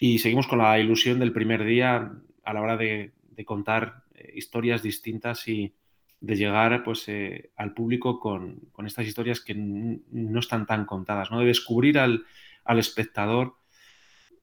[0.00, 3.12] y seguimos con la ilusión del primer día a la hora de,
[3.46, 4.02] contar
[4.34, 5.74] historias distintas y
[6.20, 11.40] de llegar pues, eh, al público con, estas historias que no están tan contadas, ¿no?
[11.40, 12.24] de descubrir al,
[12.66, 13.56] espectador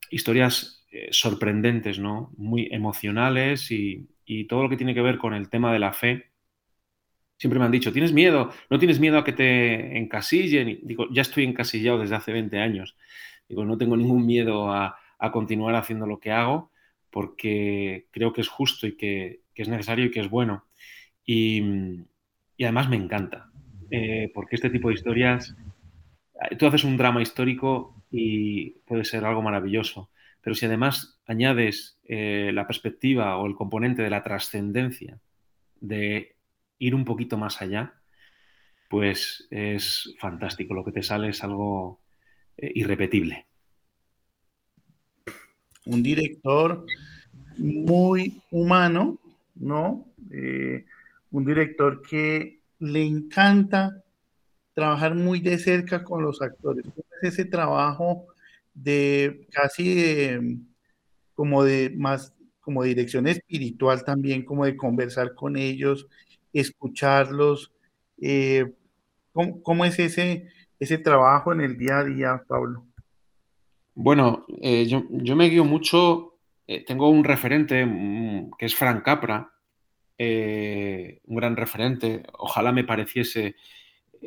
[0.10, 2.32] historias eh, sorprendentes, ¿no?
[2.36, 5.94] muy emocionales y, y todo lo que tiene que ver con el tema de la
[5.94, 6.32] fe
[7.38, 8.52] Siempre me han dicho, ¿tienes miedo?
[8.70, 10.70] ¿No tienes miedo a que te encasillen?
[10.70, 12.98] Y digo, ya estoy encasillado desde hace 20 años.
[13.48, 14.98] Digo, no tengo ningún miedo a,
[15.32, 16.72] continuar haciendo lo que hago
[17.12, 20.66] porque creo que es justo y que, es necesario y que es bueno.
[21.26, 21.62] Y,
[22.60, 23.52] además me encanta,
[23.92, 25.56] eh, porque este tipo de historias,
[26.58, 30.10] tú haces un drama histórico y puede ser algo maravilloso,
[30.42, 35.20] pero si además añades eh, la perspectiva o el componente de la trascendencia
[35.80, 36.36] de
[36.80, 37.94] ir un poquito más allá,
[38.90, 40.74] pues es fantástico.
[40.74, 42.02] Lo que te sale es algo
[42.58, 43.46] eh, irrepetible.
[45.88, 46.86] Un director
[47.58, 49.20] muy humano,
[49.56, 50.06] ¿no?
[50.32, 50.86] Eh,
[51.32, 54.04] un director que le encanta
[54.74, 56.86] trabajar muy de cerca con los actores.
[57.22, 58.28] Es ese trabajo
[58.74, 60.38] de casi
[61.34, 66.08] como de más como dirección espiritual también, como de conversar con ellos
[66.52, 67.72] escucharlos.
[68.20, 68.74] Eh,
[69.32, 70.48] ¿cómo, es ese,
[70.80, 72.87] ese trabajo en el día a día, Pablo?
[74.00, 79.52] Bueno, eh, yo, me guío mucho, eh, tengo un referente mm, que es Frank Capra,
[80.20, 83.56] un gran referente, ojalá me pareciese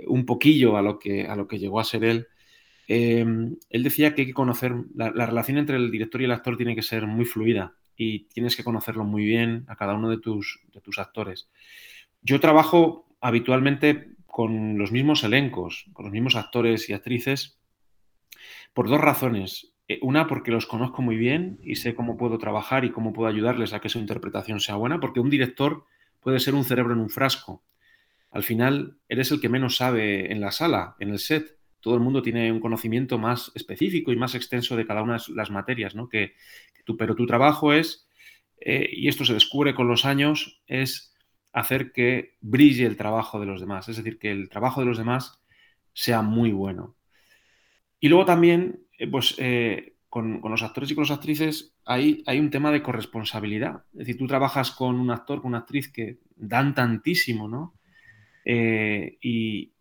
[0.09, 2.27] un poquillo a lo que, a lo que llegó a ser él.
[2.89, 6.57] él decía que hay que conocer, la, la, relación entre el director y el actor
[6.57, 10.19] tiene que ser muy fluida y tienes que conocerlo muy bien a cada uno de
[10.19, 11.49] tus, de tus actores.
[12.23, 17.60] Yo trabajo habitualmente con los mismos elencos, con los mismos actores y actrices,
[18.73, 19.75] por dos razones.
[19.89, 23.29] Eh, una, porque los conozco muy bien y sé cómo puedo trabajar y cómo puedo
[23.29, 25.85] ayudarles a que su interpretación sea buena, porque un director
[26.21, 27.65] puede ser un cerebro en un frasco.
[28.31, 31.59] Al final, eres el que menos sabe en la sala, en el set.
[31.81, 35.35] Todo el mundo tiene un conocimiento más específico y más extenso de cada una de
[35.35, 36.09] las materias, ¿no?
[36.09, 36.35] Que,
[36.85, 38.09] tú, pero tu trabajo es,
[38.61, 41.17] eh, y esto se descubre con los años, es
[41.53, 44.99] hacer que brille el trabajo de los demás, es decir, que el trabajo de los
[44.99, 45.41] demás
[45.93, 46.95] sea muy bueno.
[48.01, 52.41] Y luego también, eh, pues eh, con, los actores y con las actrices hay, hay
[52.41, 53.85] un tema de corresponsabilidad.
[53.93, 57.75] Es decir, tú trabajas con un actor, con una actriz que dan tantísimo, ¿no?
[58.45, 59.73] Eh, y,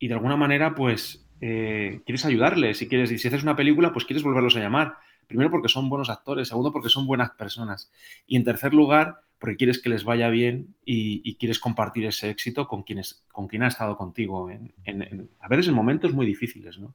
[0.00, 2.82] de alguna manera, pues, quieres ayudarles.
[2.82, 4.96] y quieres, y si haces una película, pues quieres volverlos a llamar.
[5.28, 7.92] Primero porque son buenos actores, segundo porque son buenas personas.
[8.26, 12.68] Y en tercer lugar, porque quieres que les vaya bien y, quieres compartir ese éxito
[12.68, 16.78] con, quienes, con quien ha estado contigo a veces en momentos muy difíciles.
[16.78, 16.94] ¿no?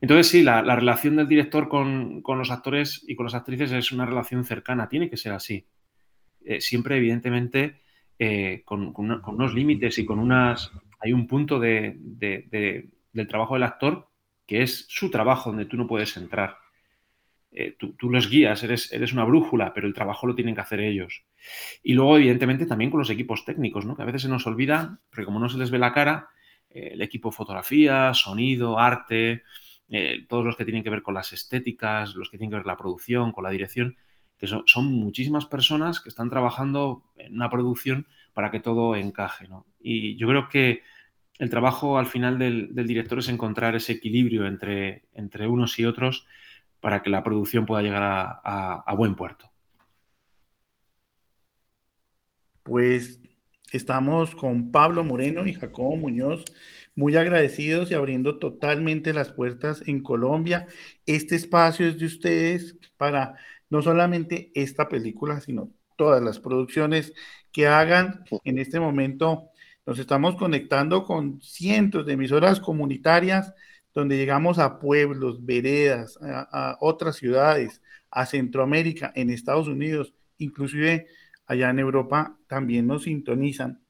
[0.00, 4.06] Entonces sí, la, relación del director con, los actores y con las actrices es una
[4.06, 5.66] relación cercana, tiene que ser así.
[6.42, 7.82] Eh, siempre, evidentemente,
[8.18, 10.72] eh, con, unos límites y con unas...
[11.00, 11.98] Hay un punto del
[13.28, 14.08] trabajo del actor
[14.46, 16.56] que es su trabajo donde tú no puedes entrar.
[17.60, 20.78] Eh, tú, los guías, eres, eres una brújula, pero el trabajo lo tienen que hacer
[20.78, 21.24] ellos.
[21.82, 23.96] Y luego, evidentemente, también con los equipos técnicos, ¿no?
[23.96, 26.28] que a veces se nos olvida, porque como no se les ve la cara,
[26.70, 29.42] eh, el equipo fotografía, sonido, arte,
[29.88, 32.62] eh, todos los que tienen que ver con las estéticas, los que tienen que ver
[32.62, 33.96] con la producción, con la dirección,
[34.38, 39.48] que son, muchísimas personas que están trabajando en una producción para que todo encaje.
[39.80, 40.84] Y yo creo que
[41.40, 46.24] el trabajo al final del, director es encontrar ese equilibrio entre, entre unos y otros
[46.80, 49.50] para que la producción pueda llegar a, buen puerto.
[52.62, 53.20] Pues
[53.72, 56.44] estamos con Pablo Moreno y Jacobo Muñoz,
[56.94, 60.66] muy agradecidos y abriendo totalmente las puertas en Colombia.
[61.06, 63.36] Este espacio es de ustedes para
[63.70, 67.12] no solamente esta película, sino todas las producciones
[67.52, 68.24] que hagan.
[68.44, 69.50] En este momento
[69.86, 73.54] nos estamos conectando con cientos de emisoras comunitarias
[73.98, 77.82] donde llegamos a pueblos, veredas, a, otras ciudades,
[78.12, 81.08] a Centroamérica, en Estados Unidos, inclusive
[81.46, 83.80] allá en Europa también nos sintonizan.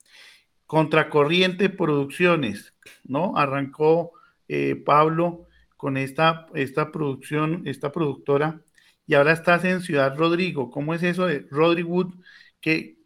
[0.65, 2.73] Contracorriente Producciones,
[3.05, 3.37] ¿no?
[3.37, 4.13] Arrancó
[4.49, 8.63] eh, Pablo con esta, esta producción, esta productora,
[9.07, 10.71] y ahora estás en Ciudad Rodrigo.
[10.71, 12.15] ¿Cómo es eso de Rodrigo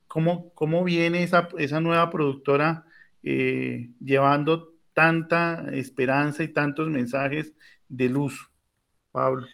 [0.07, 2.85] cómo, ¿Cómo viene esa, esa nueva productora
[3.25, 7.55] eh, llevando tanta esperanza y tantos mensajes
[7.89, 8.51] de luz,
[9.11, 9.47] Pablo?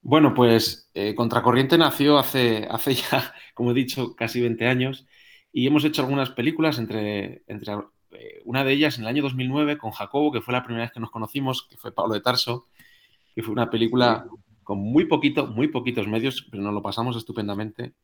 [0.00, 5.06] Bueno, pues eh, Contracorriente nació hace, hace ya, como he dicho, casi 20 años
[5.52, 7.74] y hemos hecho algunas películas, entre, entre
[8.12, 10.92] eh, una de ellas en el año 2009 con Jacobo, que fue la primera vez
[10.92, 12.66] que nos conocimos, que fue Pablo de Tarso,
[13.34, 14.26] que fue una película
[14.62, 17.94] con muy poquito, muy poquitos medios, pero nos lo pasamos estupendamente.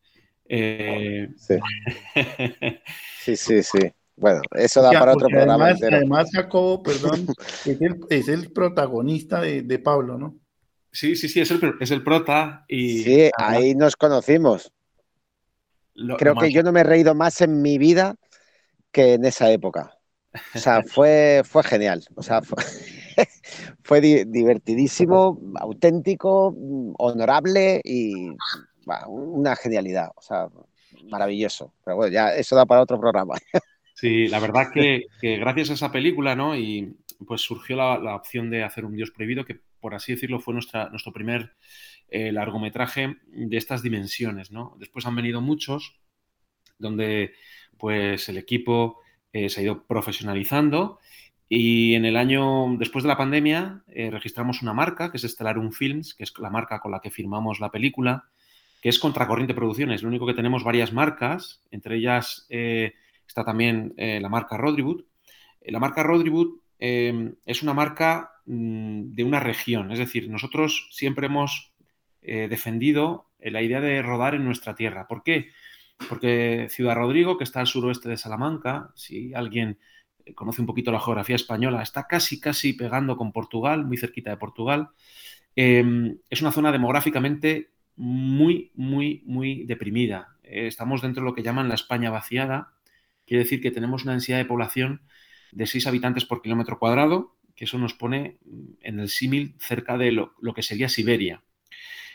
[0.46, 1.54] Eh, sí.
[3.18, 3.92] sí, sí, sí.
[4.16, 5.68] Bueno, eso da para otro programa.
[5.68, 7.26] Además, Jacobo, perdón,
[8.10, 10.38] es el, protagonista de Pablo, ¿no?
[10.94, 12.64] Sí, sí, sí, es el, es el prota.
[12.68, 14.70] Y, sí, ahí nos conocimos.
[16.18, 18.14] Creo que yo no me he reído más en mi vida
[18.92, 19.98] que en esa época.
[20.54, 22.04] O sea, fue, fue genial.
[22.14, 22.42] O sea,
[23.82, 26.54] fue, divertidísimo, auténtico,
[26.96, 28.28] honorable y
[29.08, 30.12] una genialidad.
[30.14, 30.46] O sea,
[31.10, 31.74] maravilloso.
[31.84, 33.34] Pero bueno, ya eso da para otro programa.
[34.04, 36.54] Sí, la verdad que, que gracias a esa película, ¿no?
[36.54, 36.94] Y
[37.26, 40.90] pues surgió la, opción de hacer un Dios prohibido, que por así decirlo fue nuestra,
[40.90, 41.56] nuestro primer
[42.10, 44.50] eh, largometraje de estas dimensiones.
[44.50, 44.76] ¿no?
[44.78, 45.98] Después han venido muchos,
[46.78, 47.32] donde
[47.78, 49.00] pues el equipo
[49.32, 50.98] eh, se ha ido profesionalizando
[51.48, 55.72] y en el año, después de la pandemia, eh, registramos una marca, que es Stellarum
[55.72, 58.28] Films, que es la marca con la que firmamos la película,
[58.82, 60.02] que es Contracorriente Producciones.
[60.02, 62.46] Lo único que tenemos varias marcas, entre ellas
[63.26, 65.04] está también la marca Rodriwood.
[65.66, 69.90] La marca Rodriwood Em, es una marca mm, de una región.
[69.90, 71.72] Es decir, nosotros siempre hemos
[72.20, 75.06] eh, defendido la idea de rodar en nuestra tierra.
[75.08, 75.48] ¿Por qué?
[76.10, 79.78] Porque Ciudad Rodrigo, que está al suroeste de Salamanca, si alguien
[80.34, 84.36] conoce un poquito la geografía española, está casi, casi pegando con Portugal, muy cerquita de
[84.36, 84.90] Portugal.
[85.56, 90.36] Em, es una zona demográficamente muy, muy, muy deprimida.
[90.42, 92.73] Eh, estamos dentro de lo que llaman la España vaciada.
[93.34, 95.00] Quiere decir que tenemos una densidad de población
[95.50, 98.38] de 6 habitantes por kilómetro cuadrado, que eso nos pone
[98.80, 101.42] en el símil cerca de lo, que sería Siberia.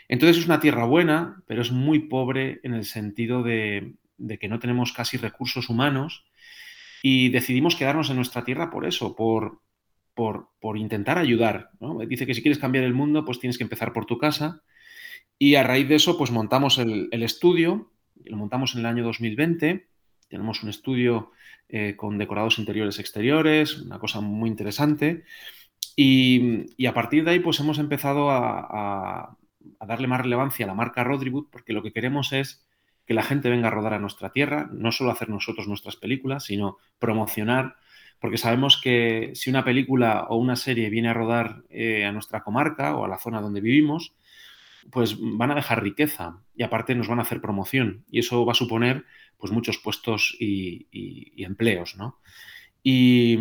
[0.08, 3.96] Entonces es una tierra buena, pero es muy pobre en el sentido de,
[4.40, 6.24] que no tenemos casi recursos humanos
[7.02, 9.60] y decidimos quedarnos en nuestra tierra por eso, por,
[10.14, 11.68] por, intentar ayudar.
[12.08, 14.62] Dice que si quieres cambiar el mundo, pues tienes que empezar por tu casa.
[15.38, 17.92] Y a raíz de eso, pues montamos el estudio,
[18.24, 19.89] lo montamos en el año 2020.
[20.30, 21.32] Tenemos un estudio
[21.68, 25.24] eh, con decorados interiores exteriores, una cosa muy interesante.
[25.96, 29.36] Y, a partir de ahí, pues hemos empezado a,
[29.86, 32.64] darle más relevancia a la marca Rodriwood, porque lo que queremos es
[33.06, 36.44] que la gente venga a rodar a nuestra tierra, no solo hacer nosotros nuestras películas,
[36.44, 37.76] sino promocionar,
[38.20, 42.42] porque sabemos que si una película o una serie viene a rodar eh, a nuestra
[42.42, 44.14] comarca o a la zona donde vivimos,
[44.90, 48.52] pues van a dejar riqueza y aparte nos van a hacer promoción y eso va
[48.52, 49.04] a suponer
[49.40, 52.18] pues muchos puestos y, empleos, ¿no?
[52.82, 53.36] Y,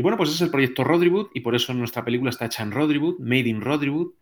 [0.00, 3.18] bueno, pues es el proyecto Rodriwood y por eso nuestra película está hecha en Rodriwood,
[3.18, 4.12] Made in Rodriwood,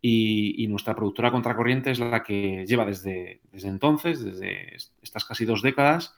[0.00, 5.62] y, nuestra productora Contracorriente es la que lleva desde, desde entonces, desde estas casi dos
[5.62, 6.14] décadas,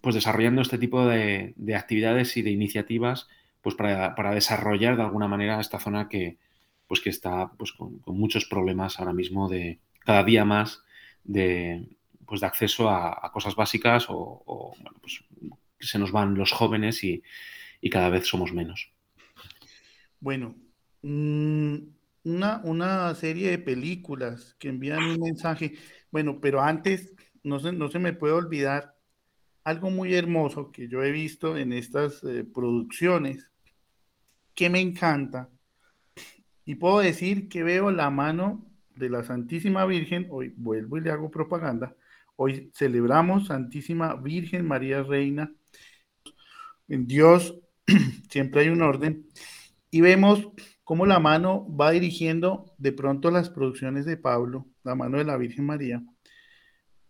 [0.00, 3.28] pues desarrollando este tipo de, actividades y de iniciativas
[3.60, 6.38] pues para, desarrollar de alguna manera esta zona que,
[6.86, 10.82] pues que está pues con, con muchos problemas ahora mismo de cada día más
[11.24, 11.88] de,
[12.26, 15.24] pues, de acceso a, cosas básicas o, bueno, pues,
[15.80, 17.22] se nos van los jóvenes y,
[17.90, 18.90] cada vez somos menos.
[20.18, 20.56] Bueno,
[21.02, 21.76] mm,
[22.24, 25.74] una, una, serie de películas que envían un mensaje.
[26.10, 28.96] Bueno, pero antes, no se, no se me puede olvidar
[29.62, 33.50] algo muy hermoso que yo he visto en estas eh, producciones
[34.54, 35.48] que me encanta.
[36.64, 38.64] Y puedo decir que veo la mano
[38.96, 41.94] de la Santísima Virgen, hoy vuelvo y le hago propaganda,
[42.36, 45.50] Hoy celebramos Santísima Virgen María Reina.
[46.86, 47.58] En Dios
[48.30, 49.26] siempre hay un orden.
[49.90, 50.46] Y vemos
[50.84, 55.38] cómo la mano va dirigiendo de pronto las producciones de Pablo, la mano de la
[55.38, 56.02] Virgen María,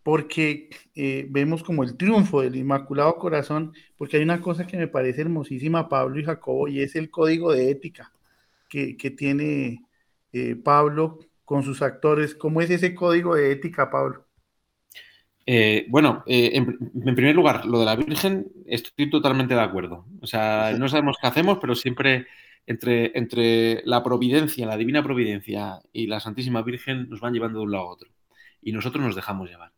[0.05, 4.87] porque eh, vemos como el triunfo del Inmaculado Corazón, porque hay una cosa que me
[4.87, 8.13] parece hermosísima, Pablo y Jacobo, y es el código de ética
[8.69, 9.85] que, tiene
[10.33, 12.35] eh, Pablo con sus actores.
[12.35, 14.26] ¿Cómo es ese código de ética, Pablo?
[15.49, 20.05] Eh, bueno, eh, en, primer lugar, lo de la Virgen, estoy totalmente de acuerdo.
[20.21, 22.27] O sea, no sabemos qué hacemos, pero siempre
[22.67, 27.65] entre, entre la providencia, la divina providencia y la Santísima Virgen nos van llevando de
[27.67, 28.11] un lado a otro.
[28.61, 29.73] Y nosotros nos dejamos llevar.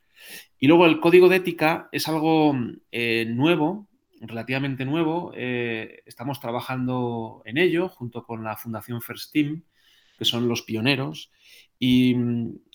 [0.58, 2.56] Y luego el código de ética es algo
[2.90, 3.88] eh, nuevo,
[4.22, 5.32] relativamente nuevo.
[5.34, 9.62] estamos trabajando en ello junto con la Fundación First Team,
[10.18, 11.30] que son los pioneros.
[11.78, 12.14] Y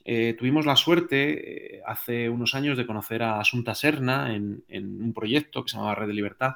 [0.06, 5.14] eh, tuvimos la suerte eh, hace unos años de conocer a Asunta Serna en, un
[5.14, 6.56] proyecto que se llamaba Red de Libertad.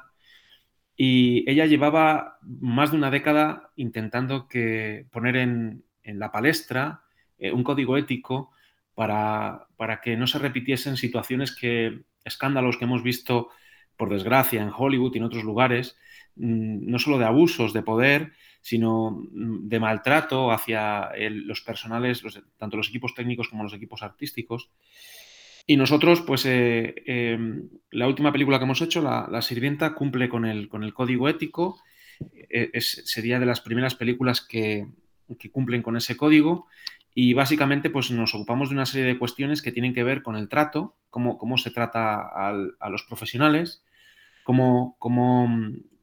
[0.96, 7.02] Y ella llevaba más de una década intentando que poner en, la palestra
[7.38, 8.50] eh, un código ético
[8.94, 13.50] para, para, que no se repitiesen situaciones que, escándalos que hemos visto,
[13.96, 15.98] por desgracia, en Hollywood y en otros lugares,
[16.36, 18.32] mm, no solo de abusos de poder,
[18.68, 22.22] sino mm, de maltrato hacia los personales,
[22.58, 24.68] tanto los equipos técnicos como los equipos artísticos.
[25.66, 30.44] Y nosotros, pues eh, em, la última película que hemos hecho, La, Sirvienta, cumple con
[30.44, 31.80] el, con el código ético.
[32.34, 34.86] E, sería de las primeras películas que,
[35.50, 36.66] cumplen con ese código.
[37.14, 40.36] Y básicamente, pues nos ocupamos de una serie de cuestiones que tienen que ver con
[40.36, 43.82] el trato, cómo, cómo se trata a los profesionales,
[44.44, 45.48] cómo, cómo,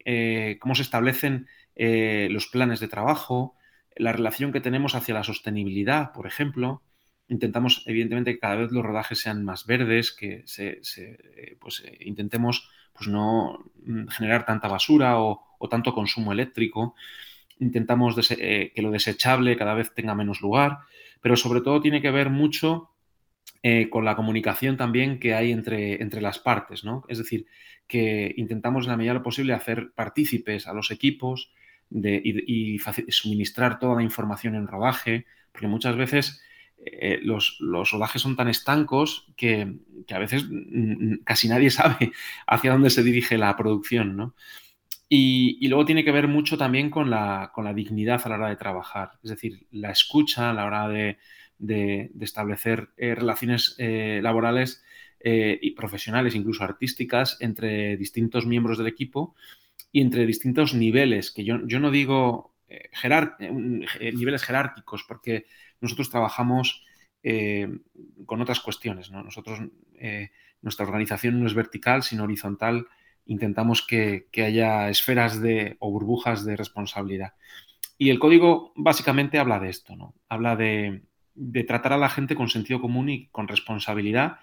[0.04, 3.56] eh, cómo se establecen eh, los planes de trabajo,
[3.96, 6.82] la relación que tenemos hacia la sostenibilidad, por ejemplo,
[7.28, 11.98] intentamos, evidentemente, que cada vez los rodajes sean más verdes, que se, eh, pues, eh,
[12.02, 16.96] intentemos pues, no mm, generar tanta basura o, tanto consumo eléctrico.
[17.60, 20.78] Intentamos que lo desechable cada vez tenga menos lugar,
[21.22, 22.92] pero sobre todo tiene que ver mucho
[23.90, 27.04] con la comunicación también que hay entre, entre las partes, ¿no?
[27.08, 27.48] Es decir,
[27.88, 31.52] que intentamos en la medida de lo posible hacer partícipes a los equipos
[31.90, 32.80] de, y, y
[33.10, 36.42] suministrar toda la información en rodaje, porque muchas veces
[36.86, 39.76] eh, los, rodajes son tan estancos que,
[40.10, 40.46] a veces
[41.24, 42.12] casi nadie sabe
[42.48, 44.34] hacia dónde se dirige la producción,
[45.10, 49.14] Y, luego tiene que ver mucho también con la, dignidad a la hora de trabajar,
[49.24, 51.18] es decir, la escucha a la hora de,
[52.20, 54.84] establecer eh, relaciones eh, laborales
[55.28, 59.34] y profesionales, incluso artísticas, entre distintos miembros del equipo
[59.92, 62.56] y entre distintos niveles, que yo, yo no digo
[64.00, 65.46] niveles jerárquicos, porque
[65.82, 66.84] nosotros trabajamos
[67.24, 67.68] eh,
[68.26, 69.12] con otras cuestiones.
[69.12, 69.60] Nosotros,
[69.96, 72.88] eh, nuestra organización no es vertical, sino horizontal.
[73.26, 77.34] Intentamos que, haya esferas de, o burbujas de responsabilidad.
[77.98, 80.16] Y el código básicamente habla de esto, ¿no?
[80.28, 81.04] Habla de,
[81.68, 84.40] tratar a la gente con sentido común y con responsabilidad.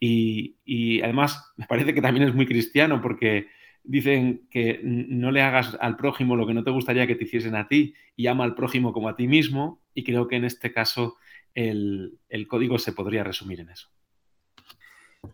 [0.00, 3.48] Y, y, además me parece que también es muy cristiano porque
[3.84, 7.56] dicen que no le hagas al prójimo lo que no te gustaría que te hiciesen
[7.56, 9.80] a ti y ama al prójimo como a ti mismo.
[9.94, 11.16] Y creo que en este caso
[11.54, 12.18] el,
[12.48, 13.88] código se podría resumir en eso.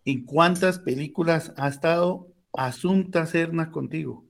[0.05, 4.27] ¿En cuántas películas ha estado Asunta Serna contigo?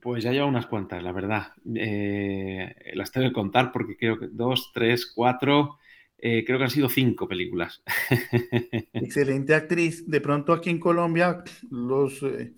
[0.00, 1.52] Pues ya lleva unas cuantas, la verdad.
[1.74, 5.78] Eh, las tengo que contar porque creo que dos, tres, cuatro,
[6.18, 7.82] eh, creo que han sido cinco películas.
[8.92, 10.08] Excelente actriz.
[10.08, 12.52] De pronto aquí en Colombia, los eh,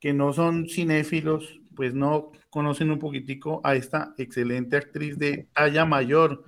[0.00, 5.84] que no son cinéfilos, pues no conocen un poquitico a esta excelente actriz de talla
[5.84, 6.44] mayor,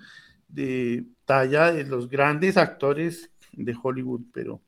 [0.49, 4.63] de talla de los grandes actores de Hollywood, pero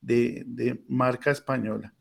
[0.00, 1.94] de, marca española.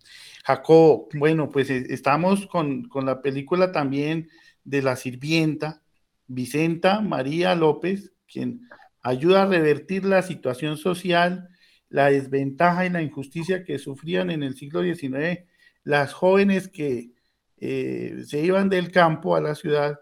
[0.43, 4.29] Jacob, bueno, pues eh, estamos con, con la película también
[4.63, 5.81] de la sirvienta,
[6.27, 8.67] Vicenta María López, quien
[9.01, 11.49] ayuda a revertir la situación social,
[11.89, 15.45] la desventaja y la injusticia que sufrían en el siglo XIX
[15.83, 17.11] las jóvenes que
[17.57, 19.99] eh, se iban del campo a la ciudad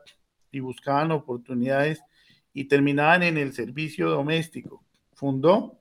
[0.52, 2.02] y buscaban oportunidades
[2.54, 4.84] y terminaban en el servicio doméstico.
[5.14, 5.80] Fundó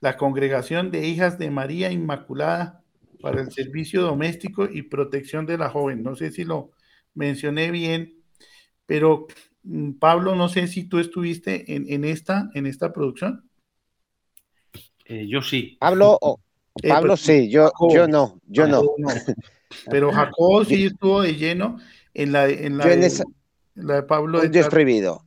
[0.00, 2.82] la Congregación de Hijas de María Inmaculada
[3.20, 6.02] para el Servicio Doméstico y Protección de la Joven.
[6.02, 6.70] No sé si lo
[7.14, 8.14] mencioné bien,
[8.86, 9.26] pero
[9.62, 13.48] mm, Pablo, no sé si tú estuviste en, esta, en esta producción.
[15.04, 15.76] Eh, yo sí.
[15.78, 16.18] Pablo,
[16.88, 18.82] Pablo pues, sí, yo, yo no, yo no.
[19.90, 21.78] Pero Jacob sí estuvo de lleno
[22.14, 24.40] en la, en la, de, Pablo.
[24.40, 25.24] Un Dios prohibido.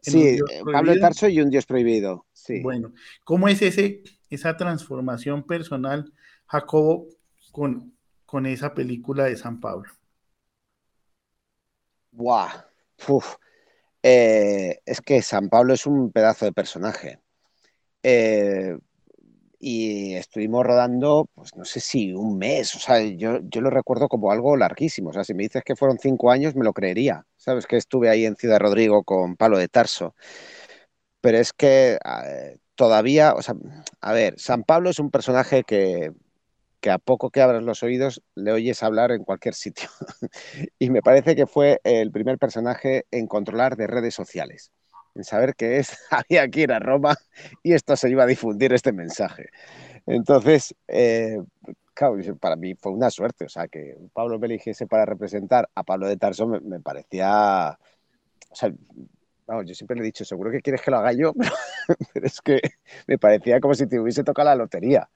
[0.00, 2.26] Sí, eh, Pablo de Tarso y un Dios prohibido.
[2.32, 2.60] Sí.
[2.60, 2.92] Bueno,
[3.24, 6.12] ¿cómo es ese, esa transformación personal,
[6.46, 7.08] Jacobo,
[7.52, 7.94] con,
[8.26, 9.90] con esa película de San Pablo?
[12.12, 12.64] Buah,
[14.02, 17.20] eh, es que San Pablo es un pedazo de personaje.
[18.02, 18.76] Eh,
[19.66, 24.08] y estuvimos rodando, pues no sé si un mes, o sea, yo, yo, lo recuerdo
[24.08, 27.24] como algo larguísimo, o sea, si me dices que fueron cinco años, me lo creería,
[27.36, 27.66] ¿sabes?
[27.66, 30.14] Que estuve ahí en Ciudad Rodrigo con Palo de Tarso,
[31.22, 31.98] pero es que
[32.74, 33.54] todavía, o sea,
[34.02, 36.12] a ver, San Pablo es un personaje que,
[36.80, 39.88] que a poco que abras los oídos le oyes hablar en cualquier sitio,
[40.78, 44.72] y me parece que fue el primer personaje en controlar de redes sociales
[45.14, 47.16] en saber que es, había que ir a Roma
[47.62, 49.50] y esto se iba a difundir este mensaje.
[50.06, 51.38] Entonces, eh,
[52.40, 56.08] para mí fue una suerte, o sea, que Pablo me eligiese para representar a Pablo
[56.08, 57.78] de Tarso me, parecía,
[58.50, 58.72] o sea,
[59.46, 61.32] vamos, yo siempre le he dicho, seguro que quieres que lo haga yo,
[62.12, 62.60] pero, es que
[63.06, 65.08] me parecía como si te hubiese tocado la lotería.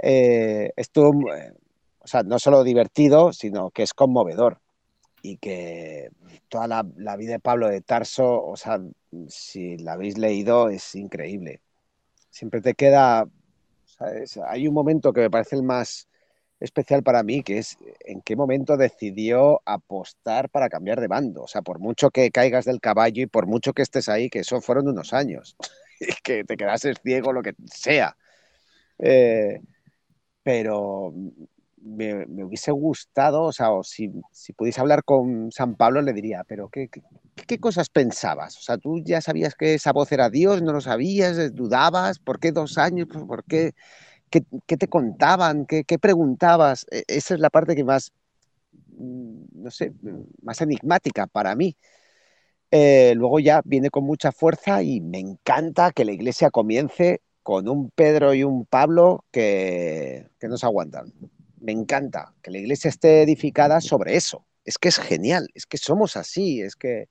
[0.00, 1.52] Eh, estuvo, eh,
[1.98, 4.60] o sea, no solo divertido, sino que es conmovedor
[5.20, 6.10] y que
[6.48, 8.80] toda la vida de Pablo de Tarso, o sea,
[9.28, 11.60] si la habéis leído, es increíble.
[12.30, 13.26] Siempre te queda,
[14.46, 16.08] hay un momento que me parece el más
[16.60, 21.42] especial para mí, que es en qué momento decidió apostar para cambiar de bando.
[21.42, 24.40] O sea, por mucho que caigas del caballo y por mucho que estés ahí, que
[24.40, 25.56] eso fueron unos años,
[26.22, 28.16] que te quedases ciego, lo que sea.
[28.98, 29.60] Eh,
[30.42, 31.12] pero
[31.82, 36.68] me, hubiese gustado, o sea, si, si, pudiese hablar con San Pablo, le diría, pero
[36.68, 36.88] ¿qué,
[37.46, 38.56] qué, cosas pensabas?
[38.58, 42.40] O sea, tú ya sabías que esa voz era Dios, no lo sabías, dudabas, ¿por
[42.40, 43.08] qué dos años?
[43.08, 43.72] ¿Por qué?
[44.30, 44.42] ¿Qué,
[44.76, 45.66] te contaban?
[45.66, 46.86] ¿Qué, preguntabas?
[46.90, 48.12] E, esa es la parte que más,
[48.98, 49.92] mm, no sé,
[50.42, 51.76] más enigmática para mí.
[52.70, 57.68] Eh, luego ya viene con mucha fuerza y me encanta que la iglesia comience con
[57.68, 61.12] un Pedro y un Pablo que, que nos aguantan.
[61.60, 64.46] Me encanta que la iglesia esté edificada sobre eso.
[64.64, 67.08] Es que es genial, es que somos así, es que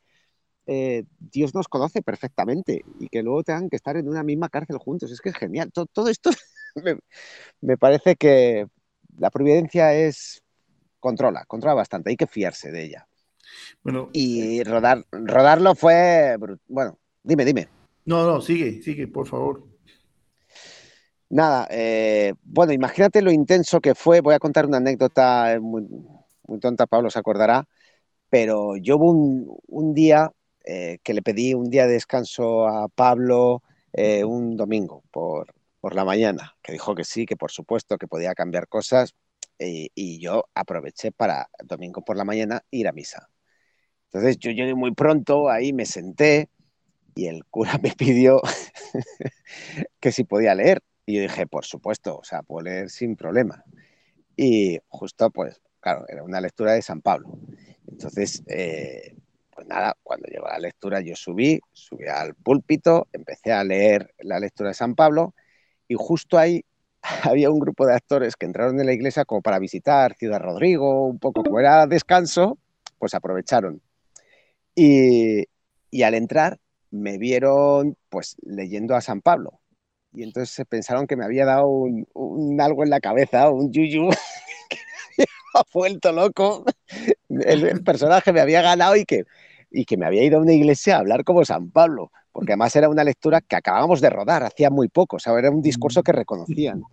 [0.68, 4.78] eh, Dios nos conoce perfectamente y que luego tengan que estar en una misma cárcel
[4.78, 5.12] juntos.
[5.12, 5.72] Es que es genial.
[5.72, 6.30] todo esto
[7.62, 8.68] me, parece que
[9.18, 10.44] la providencia es
[11.00, 13.08] controla, controla bastante, hay que fiarse de ella.
[13.82, 16.36] Bueno, y rodar, rodarlo fue
[16.68, 17.70] bueno, dime, dime.
[18.06, 19.77] No, no, sigue, sigue, por favor.
[21.30, 24.22] Nada, eh, bueno, imagínate lo intenso que fue.
[24.22, 25.86] Voy a contar una anécdota eh, muy,
[26.62, 27.68] tonta, Pablo se acordará,
[28.30, 29.12] pero yo hubo
[29.68, 30.32] un, día
[30.66, 33.64] eh, que le pedí un día de descanso a Pablo
[34.26, 38.36] un domingo por, por la mañana, que dijo que sí, que por supuesto que podía
[38.36, 39.16] cambiar cosas
[39.60, 43.30] y, yo aproveché para domingo por la mañana ir a misa.
[44.06, 46.50] Entonces yo llegué muy pronto, ahí me senté
[47.16, 48.42] y el cura me pidió
[50.00, 50.82] que si podía leer.
[51.08, 53.64] Y yo dije, por supuesto, o sea, puedo leer sin problema.
[54.36, 57.40] Y justo, pues, claro, era una lectura de San Pablo.
[57.88, 59.16] Entonces, eh,
[59.58, 64.40] pues nada, cuando llegó la lectura yo subí, subí al púlpito, empecé a leer la
[64.40, 65.34] lectura de San Pablo
[65.88, 66.64] y justo ahí
[67.24, 71.08] había un grupo de actores que entraron en la iglesia como para visitar Ciudad Rodrigo,
[71.08, 72.60] un poco como era descanso,
[73.00, 73.82] pues aprovecharon.
[74.76, 75.48] Y,
[76.04, 76.60] al entrar
[76.92, 79.60] me vieron pues leyendo a San Pablo.
[80.18, 84.10] Y entonces se pensaron que me había dado un, algo en la cabeza, un yuyu,
[84.70, 84.78] que
[85.16, 86.66] me había vuelto loco.
[87.30, 89.26] El, personaje me había ganado y que,
[89.70, 92.76] y que me había ido a una iglesia a hablar como San Pablo porque además
[92.76, 96.04] era una lectura que acabábamos de rodar hacía muy poco, o sea, era un discurso
[96.04, 96.84] que reconocían.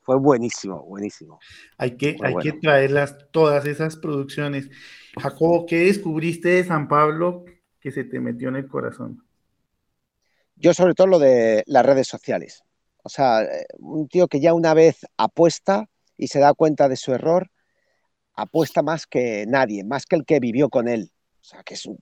[0.00, 1.38] fue buenísimo, buenísimo.
[1.78, 4.68] Hay que, hay que traerlas todas esas producciones.
[5.16, 7.44] Jacobo, ¿qué descubriste de San Pablo
[7.78, 9.22] que se te metió en el corazón?
[10.60, 12.62] Yo sobre todo lo de las redes sociales.
[13.02, 13.46] O sea,
[13.78, 15.88] un tío que ya una vez apuesta
[16.18, 17.50] y se da cuenta de su error,
[18.34, 21.12] apuesta más que nadie, más que el que vivió con él.
[21.40, 21.98] O sea, que es un,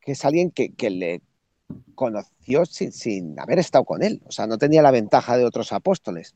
[0.00, 1.22] que alguien que, le
[1.94, 6.34] conoció sin, haber estado con él, o sea, no tenía la ventaja de otros apóstoles.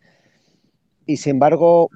[1.06, 1.90] Y sin embargo,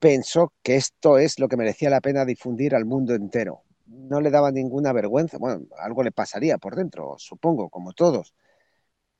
[0.00, 3.62] pensó que esto es lo que merecía la pena difundir al mundo entero.
[3.86, 8.34] No le daba ninguna vergüenza, bueno, algo le pasaría por dentro, supongo, como todos,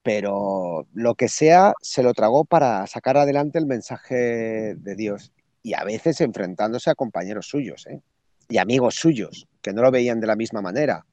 [0.02, 5.32] pero lo que sea, se lo tragó para sacar adelante el mensaje de Dios
[5.62, 8.00] y a veces enfrentándose a compañeros suyos ¿eh?
[8.48, 11.06] y amigos suyos que no lo veían de la misma manera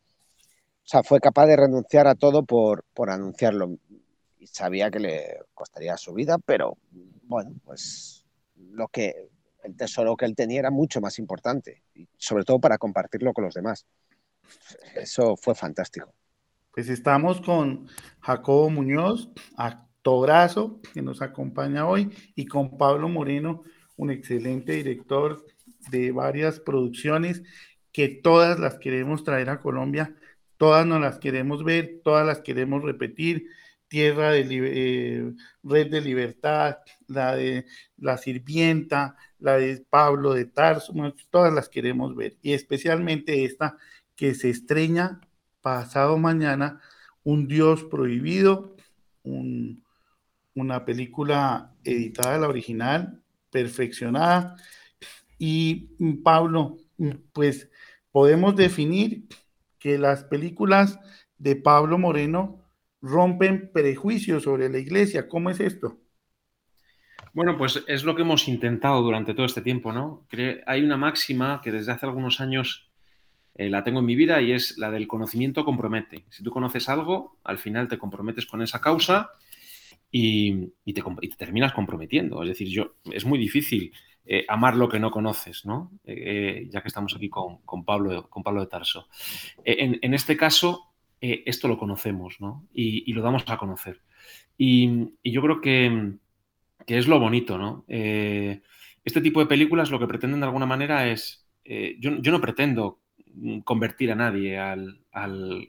[0.90, 3.78] o sea, fue capaz de renunciar a todo por, por anunciarlo.
[4.40, 6.80] Y sabía que le costaría su vida, pero
[7.26, 8.26] bueno, pues
[8.56, 9.30] lo que
[9.64, 13.44] el tesoro que él tenía era mucho más importante, y sobre todo para compartirlo con
[13.44, 13.86] los demás.
[14.96, 16.12] Eso fue fantástico.
[16.80, 17.90] Pues estamos con
[18.22, 23.64] Jacobo Muñoz, actorazo que nos acompaña hoy, y con Pablo Moreno,
[23.98, 25.46] un excelente director
[25.92, 27.44] de varias producciones
[27.92, 30.16] que todas las queremos traer a Colombia
[30.56, 33.48] todas nos las queremos ver, todas las queremos repetir.
[33.90, 36.78] Tierra de eh, Red de Libertad,
[37.08, 37.66] la de
[37.98, 40.94] La Sirvienta, la de Pablo de Tarso,
[41.30, 42.38] todas las queremos ver.
[42.42, 43.76] Y especialmente esta
[44.16, 45.20] que se estreña
[45.62, 46.82] pasado mañana,
[47.24, 48.76] Un Dios Prohibido,
[49.24, 54.56] una película editada, la original, perfeccionada.
[55.38, 55.90] Y
[56.24, 56.78] Pablo,
[57.34, 57.70] pues
[58.12, 59.28] podemos definir
[59.78, 61.00] que las películas
[61.38, 62.66] de Pablo Moreno
[63.02, 65.28] rompen prejuicios sobre la iglesia.
[65.28, 65.98] ¿Cómo es esto?
[67.34, 70.28] Bueno, pues es lo que hemos intentado durante todo este tiempo, ¿no?
[70.66, 72.89] hay una máxima que desde hace algunos años
[73.60, 76.24] eh, la tengo en mi vida y es la del conocimiento compromete.
[76.30, 79.32] Si tú conoces algo, al final te comprometes con esa causa
[80.10, 82.42] y, te, y te, terminas comprometiendo.
[82.42, 83.92] Es decir, yo, es muy difícil
[84.26, 85.92] eh, amar lo que no conoces, ¿no?
[86.06, 89.10] Eh, ya que estamos aquí con, Pablo, con Pablo de Tarso.
[89.66, 92.66] En, este caso, esto lo conocemos ¿no?
[92.74, 94.02] y, lo damos a conocer.
[94.58, 96.14] Y, yo creo que,
[96.88, 97.84] es lo bonito, ¿no?
[97.88, 103.00] Este tipo de películas lo que pretenden de alguna manera es, eh, yo, no pretendo
[103.64, 105.00] convertir a nadie al,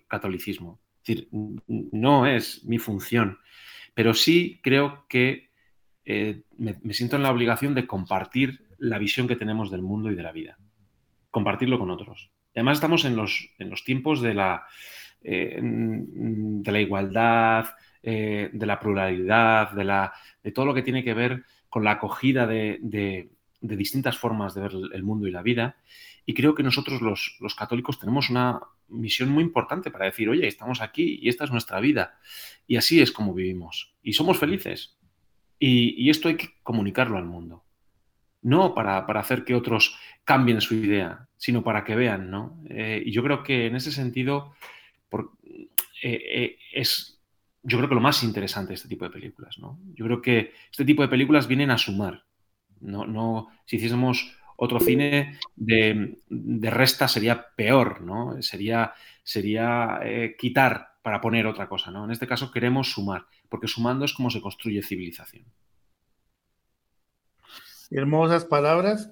[0.09, 1.29] catolicismo, es decir,
[1.67, 3.39] no es mi función,
[3.95, 5.51] pero sí creo que
[6.05, 10.15] me, me siento en la obligación de compartir la visión que tenemos del mundo y
[10.15, 10.59] de la vida,
[11.31, 12.31] compartirlo con otros.
[12.55, 14.65] Además estamos en los, tiempos de la,
[15.23, 15.61] eh,
[16.81, 17.67] igualdad,
[18.03, 19.71] eh, de la pluralidad,
[20.43, 24.73] de todo lo que tiene que ver con la acogida de, distintas formas de ver
[24.93, 25.77] el mundo y la vida.
[26.31, 30.81] Y creo que nosotros los, católicos tenemos una misión muy importante para decir, oye, estamos
[30.81, 32.21] aquí y esta es nuestra vida.
[32.69, 33.97] Y así es como vivimos.
[34.01, 34.97] Y somos felices.
[35.59, 37.65] Y, esto hay que comunicarlo al mundo.
[38.43, 42.63] No para, hacer que otros cambien su idea, sino para que vean, ¿no?
[42.71, 44.55] Eh, y yo creo que en ese sentido
[46.01, 47.21] eh, eh, es,
[47.65, 49.59] yo creo que lo más interesante de este tipo de películas.
[49.59, 49.81] ¿no?
[49.95, 52.25] Yo creo que este tipo de películas vienen a sumar.
[52.79, 56.19] No, no, si hiciésemos otro cine de,
[56.71, 58.41] resta sería peor, ¿no?
[58.43, 58.93] Sería,
[59.23, 62.05] sería eh, quitar para poner otra cosa, ¿no?
[62.05, 65.47] En este caso queremos sumar, porque sumando es como se construye civilización.
[67.91, 69.11] Hermosas palabras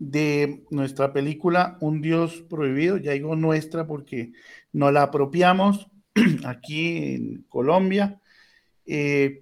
[0.00, 4.32] de nuestra película Un Dios Prohibido, ya digo nuestra porque
[4.72, 5.86] nos la apropiamos
[6.44, 8.20] aquí en Colombia.
[8.84, 9.38] Eh,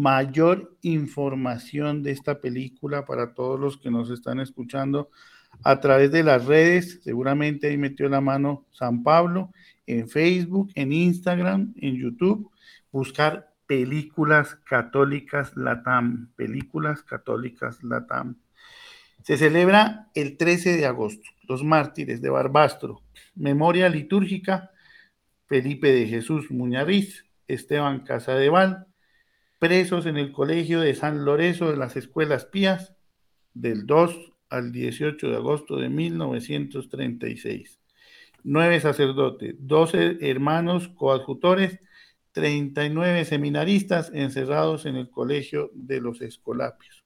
[0.00, 5.10] mayor información de esta película para todos los que nos están escuchando
[5.62, 7.00] a través de las redes.
[7.04, 9.52] Seguramente ahí metió la mano San Pablo
[9.86, 12.50] en Facebook, en Instagram, en YouTube.
[12.90, 18.36] Buscar películas católicas Latam, películas católicas Latam.
[19.22, 23.02] Se celebra el 13 de agosto, los mártires de Barbastro,
[23.34, 24.70] memoria litúrgica,
[25.46, 28.86] Felipe de Jesús Muñariz, Esteban Casadeval,
[29.60, 32.94] presos en el colegio de San Lorenzo de las Escuelas Pías,
[33.52, 37.78] del 2 al 18 de agosto de 1936.
[38.42, 41.78] Nueve sacerdotes, 12 hermanos coadjutores,
[42.32, 47.04] 39 seminaristas encerrados en el colegio de los Escolapios.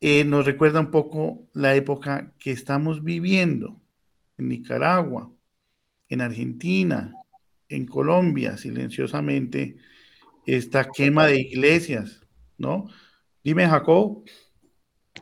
[0.00, 3.80] Eh, nos recuerda un poco la época que estamos viviendo
[4.36, 5.32] en Nicaragua,
[6.10, 7.14] en Argentina,
[7.70, 9.78] en Colombia, silenciosamente,
[10.56, 12.20] esta quema de iglesias,
[12.56, 12.86] ¿no?
[13.44, 14.24] Dime, Jacob.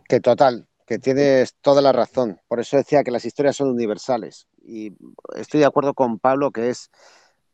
[0.09, 2.41] Que total, que tienes toda la razón.
[2.49, 4.47] Por eso decía que las historias son universales.
[4.65, 4.93] Y
[5.37, 6.91] estoy de acuerdo con Pablo que es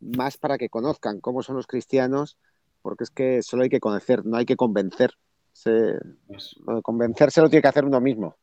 [0.01, 2.37] más para que conozcan cómo son los cristianos,
[2.83, 5.13] porque es que solo hay que conocer, no hay que convencer.
[5.53, 5.95] Se,
[6.27, 8.37] pues convencerse lo tiene que hacer uno mismo,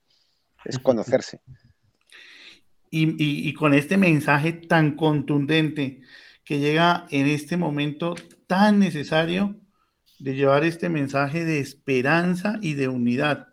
[0.65, 1.41] es conocerse.
[2.91, 6.01] Y, con este mensaje tan contundente
[6.49, 8.15] que llega en este momento
[8.47, 9.55] tan necesario
[10.17, 13.49] de llevar este mensaje de esperanza y de unidad.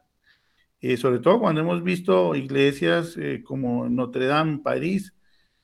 [0.80, 5.12] Eh, sobre todo cuando hemos visto iglesias eh, como Notre Dame, París,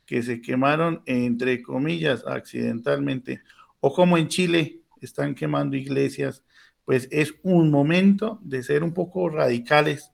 [0.05, 3.41] que se quemaron entre comillas accidentalmente,
[3.81, 6.45] o como en Chile están quemando iglesias
[6.85, 10.13] pues es un momento de ser un poco radicales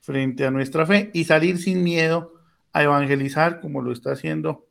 [0.00, 2.34] frente a nuestra fe y salir sin miedo
[2.72, 4.66] a evangelizar como lo está haciendo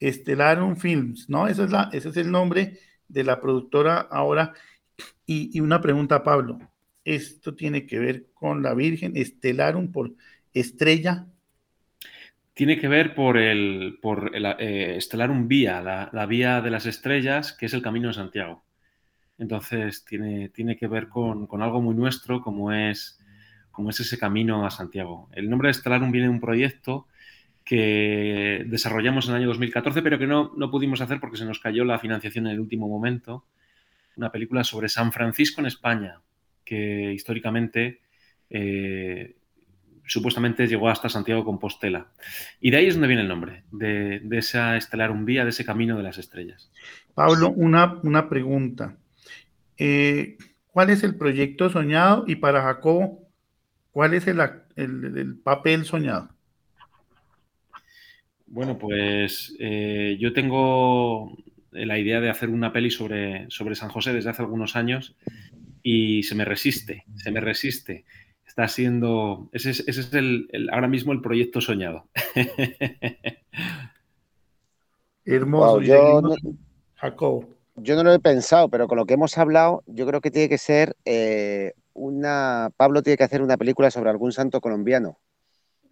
[0.00, 1.46] Estelarum Films, ¿no?
[1.46, 4.54] Ese es, la, ese es el nombre de la productora ahora.
[5.26, 6.58] Y, una pregunta, Pablo,
[7.04, 10.12] ¿esto tiene que ver con la Virgen Estelarum por
[10.52, 11.26] estrella?
[12.54, 17.52] Tiene que ver por el por el, eh, Estelarum Vía, la, vía de las estrellas,
[17.52, 18.64] que es el Camino de Santiago.
[19.38, 23.18] Entonces tiene, tiene que ver con, algo muy nuestro como es,
[23.70, 25.30] como es ese camino a Santiago.
[25.32, 27.06] El nombre de Estelarum viene de un proyecto
[27.70, 31.60] que desarrollamos en el año 2014, pero que no, no pudimos hacer porque se nos
[31.60, 33.44] cayó la financiación en el último momento.
[34.16, 36.20] Una película sobre San Francisco en España,
[36.64, 38.00] que históricamente
[38.50, 39.36] eh,
[40.04, 42.08] supuestamente llegó hasta Santiago Compostela.
[42.60, 45.96] Y de ahí es donde viene el nombre, de, esa Estelarum Vía, de ese camino
[45.96, 46.72] de las estrellas.
[47.14, 48.96] Pablo, una, una pregunta.
[49.78, 50.38] Eh,
[50.72, 52.24] ¿Cuál es el proyecto soñado?
[52.26, 53.28] Y para Jacobo,
[53.92, 56.30] ¿cuál es el, papel soñado?
[58.50, 61.36] Bueno, pues eh, yo tengo
[61.70, 65.16] la idea de hacer una peli sobre, sobre San José desde hace algunos años
[65.82, 68.04] y se me resiste, se me resiste.
[68.46, 72.08] Está siendo, ese es, el, ahora mismo el proyecto soñado.
[75.24, 75.80] Hermoso.
[76.96, 80.30] Jacobo yo no lo he pensado, pero con lo que hemos hablado, yo creo que
[80.30, 82.70] tiene que ser eh, una.
[82.76, 85.18] Pablo tiene que hacer una película sobre algún santo colombiano,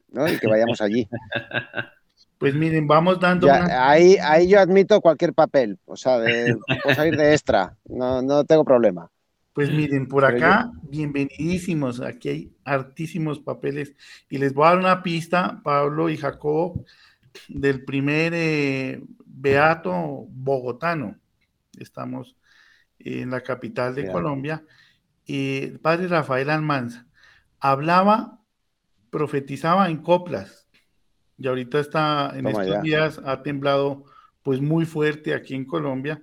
[0.09, 0.29] ¿no?
[0.29, 1.09] Y que vayamos allí.
[2.39, 3.51] Pues miren, vamos dando.
[3.51, 8.45] ahí, ahí yo admito cualquier papel, o sea, de, puedo salir de extra, no, no
[8.45, 9.11] tengo problema.
[9.59, 12.01] Pues miren, por acá, bienvenidísimos.
[12.01, 13.93] Aquí hay hartísimos papeles.
[14.31, 16.85] Y les voy a dar una pista, Pablo y Jacobo,
[17.49, 21.17] del primer eh, beato bogotano.
[21.77, 22.37] Estamos
[23.01, 24.63] en la capital de Colombia.
[25.25, 27.07] Y el padre Rafael Almanza
[27.59, 28.41] hablaba,
[29.11, 30.58] profetizaba en coplas.
[31.39, 34.05] Y ahorita está, en estos días, ha temblado
[34.43, 36.23] pues muy fuerte aquí en Colombia.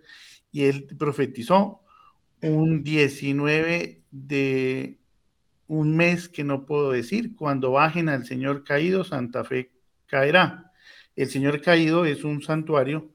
[0.51, 1.81] Y él profetizó
[2.41, 4.99] un 19 de
[5.67, 7.35] un mes que no puedo decir.
[7.35, 9.71] Cuando bajen al Señor caído, Santa Fe
[10.05, 10.71] caerá.
[11.15, 13.11] El Señor caído es un santuario,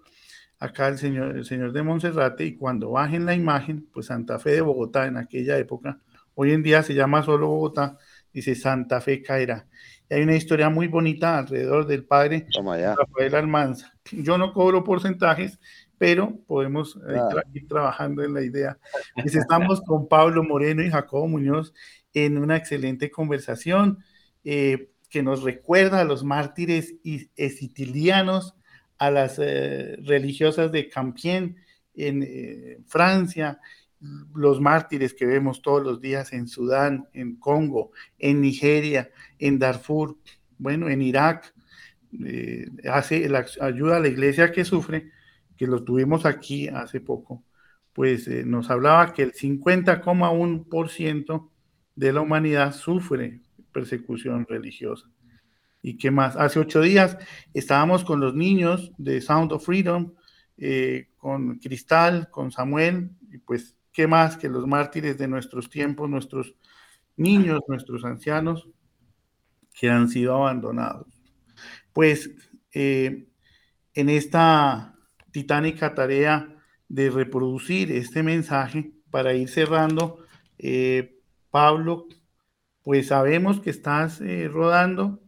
[0.59, 4.53] acá el Señor, el Señor de Monserrate, y cuando bajen la imagen, pues Santa Fe
[4.53, 6.01] de Bogotá en aquella época,
[6.35, 7.99] hoy en día se llama solo Bogotá,
[8.33, 9.67] dice Santa Fe caerá.
[10.11, 13.95] Hay una historia muy bonita alrededor del padre Rafael Almanza.
[14.11, 15.61] Yo no cobro porcentajes,
[15.99, 17.21] pero podemos eh,
[17.55, 18.77] ir trabajando en la idea.
[19.15, 21.73] Pues estamos con Pablo Moreno y Jacobo Muñoz
[22.13, 23.99] en una excelente conversación
[24.43, 26.95] eh, que nos recuerda a los mártires
[27.37, 28.57] esitilianos,
[28.99, 31.57] a las eh, religiosas de Campien
[31.95, 33.61] en Francia,
[34.35, 40.17] los mártires que vemos todos los días en Sudán, en Congo, en Nigeria, en Darfur,
[40.59, 41.55] bueno, en Irak,
[42.91, 45.11] hace la, ayuda a la iglesia que sufre
[45.57, 47.45] que lo tuvimos aquí hace poco,
[47.93, 51.51] pues eh, nos hablaba que el 50,1%
[51.97, 53.41] de la humanidad sufre
[53.73, 55.11] persecución religiosa.
[55.83, 56.37] ¿Y qué más?
[56.37, 57.19] Hace ocho días
[57.53, 60.15] estábamos con los niños de Sound of Freedom,
[60.57, 66.09] eh, con Cristal, con Samuel, y pues, ¿qué más que los mártires de nuestros tiempos,
[66.09, 66.55] nuestros
[67.17, 68.69] niños, nuestros ancianos
[69.75, 71.07] que han sido abandonados?
[71.93, 72.31] Pues
[72.73, 73.29] eh,
[73.95, 74.95] en esta
[75.33, 76.57] titánica tarea
[76.89, 80.25] de reproducir este mensaje para ir cerrando.
[80.59, 81.19] Eh,
[81.51, 82.07] Pablo,
[82.83, 85.21] pues sabemos que estás eh, rodando,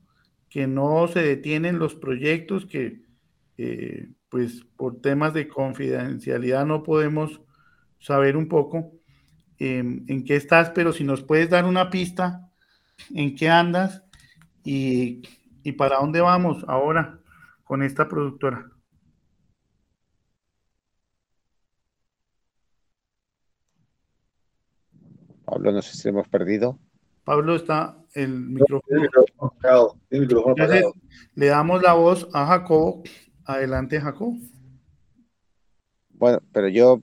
[0.48, 3.02] que no se detienen los proyectos, que
[4.28, 7.40] pues por temas de confidencialidad no podemos
[8.02, 8.92] saber un poco
[9.58, 12.50] em, en qué estás, pero si nos puedes dar una pista
[13.14, 14.02] en qué andas
[14.64, 15.22] y,
[15.62, 17.20] y para dónde vamos ahora
[17.62, 18.68] con esta productora.
[25.44, 26.78] Pablo, no sé si hemos perdido.
[27.24, 28.96] Pablo está el micrófono.
[31.34, 33.02] le damos la voz a Jacobo.
[33.44, 34.36] Adelante, Jacobo.
[36.10, 37.02] Bueno, pero yo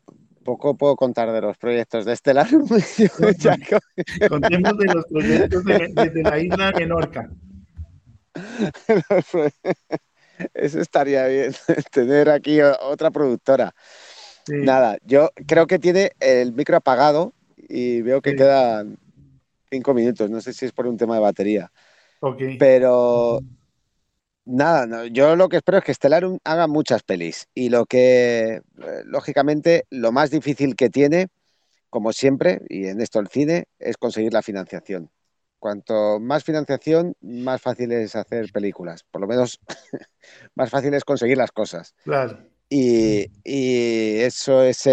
[0.49, 2.47] poco puedo contar de los proyectos de Estelar.
[4.29, 7.29] Contemos de los proyectos desde la isla de Menorca.
[10.53, 11.53] Eso estaría bien,
[11.91, 13.73] tener aquí otra productora.
[14.47, 18.97] Nada, yo creo que tiene el micro apagado y veo que quedan
[19.69, 20.31] cinco minutos.
[20.31, 21.71] No sé si es por un tema de batería.
[22.57, 23.41] Pero
[24.49, 27.47] nada, yo lo que espero es que Stellarium haga muchas pelis.
[27.53, 28.61] Y lo que, eh,
[29.05, 31.27] lógicamente, lo más difícil que tiene,
[31.89, 35.09] como siempre, y en esto el cine, es conseguir la financiación.
[35.59, 39.03] Cuanto más financiación, más fácil es hacer películas.
[39.11, 39.59] Por lo menos,
[40.55, 41.93] más fácil es conseguir las cosas.
[42.03, 42.39] Claro.
[42.71, 43.25] Y,
[44.21, 44.87] eso es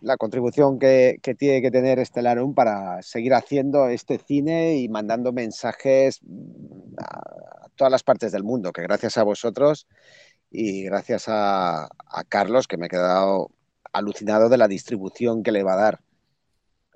[0.00, 6.20] la contribución que, tiene que tener Estelarum para seguir haciendo este cine y mandando mensajes
[6.98, 9.86] a todas las partes del mundo, que gracias a vosotros
[10.50, 11.88] y gracias a,
[12.28, 13.50] Carlos, que me he quedado
[13.92, 16.00] alucinado de la distribución que le va a dar.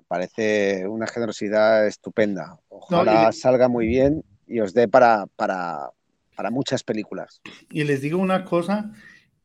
[0.07, 2.59] parece una generosidad estupenda.
[2.69, 5.91] Ojalá salga muy bien y os dé para, para,
[6.35, 7.41] para muchas películas.
[7.69, 8.91] Y les digo una cosa,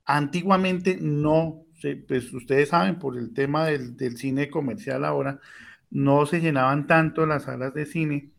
[0.06, 1.66] Antiguamente no,
[2.06, 5.40] pues ustedes saben, por el tema del, cine comercial ahora,
[5.90, 8.30] no se llenaban tanto las salas de cine.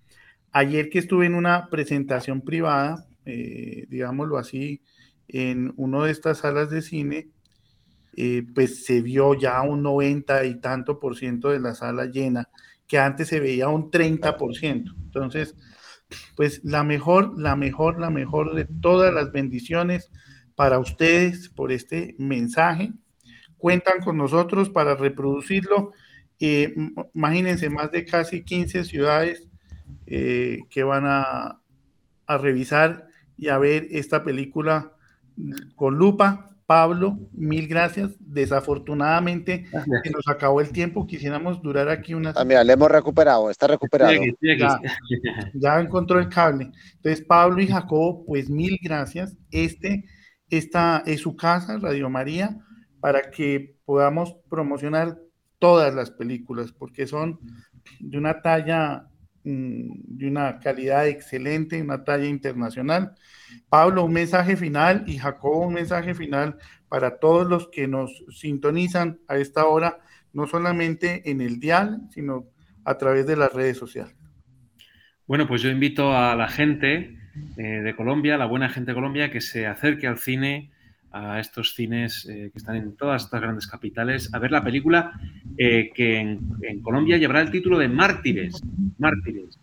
[0.52, 4.82] Ayer que estuve en una presentación privada, eh, digámoslo así,
[5.28, 7.30] en una de estas salas de cine,
[8.16, 12.50] eh, pues se vio ya un 90 y tanto por ciento de la sala llena,
[12.88, 14.94] que antes se veía un 30 por ciento.
[15.04, 15.56] Entonces,
[16.36, 20.10] pues la mejor, la mejor, la mejor de todas las bendiciones
[20.56, 22.94] para ustedes por este mensaje.
[23.58, 25.92] Cuentan con nosotros para reproducirlo.
[26.40, 26.74] Eh,
[27.14, 29.48] imagínense, más de casi 15 ciudades
[30.06, 31.62] eh, que van a,
[32.28, 33.08] revisar
[33.38, 34.92] y a ver esta película
[35.76, 36.44] con lupa.
[36.66, 38.12] Pablo, mil gracias.
[38.20, 39.68] Desafortunadamente
[40.04, 41.08] se nos acabó el tiempo.
[41.08, 42.36] Quisiéramos durar aquí unas.
[42.36, 44.12] Ah, mira, le hemos recuperado, está recuperado.
[44.42, 44.78] Ya,
[45.54, 46.72] ya, encontró el cable.
[46.96, 49.38] Entonces, Pablo y Jacobo, pues mil gracias.
[49.50, 50.04] Este
[50.50, 52.58] esta es su casa, Radio María,
[53.02, 55.18] para que podamos promocionar
[55.60, 57.40] todas las películas, porque son
[58.00, 59.08] de una talla,
[59.48, 63.16] de una calidad excelente, una talla internacional.
[63.70, 66.58] Pablo, un mensaje final y Jacobo, un mensaje final
[66.90, 70.00] para todos los que nos sintonizan a esta hora,
[70.34, 72.48] no solamente en el dial, sino
[72.84, 74.16] a través de las redes sociales.
[75.26, 77.18] Bueno, pues yo invito a la gente
[77.58, 80.72] eh, de Colombia, la buena gente de Colombia, que se acerque al cine,
[81.12, 85.20] a estos cines eh, que están en todas estas grandes capitales, a ver la película
[85.58, 88.62] eh, que en, Colombia llevará el título de Mártires,
[88.98, 89.60] Mártires,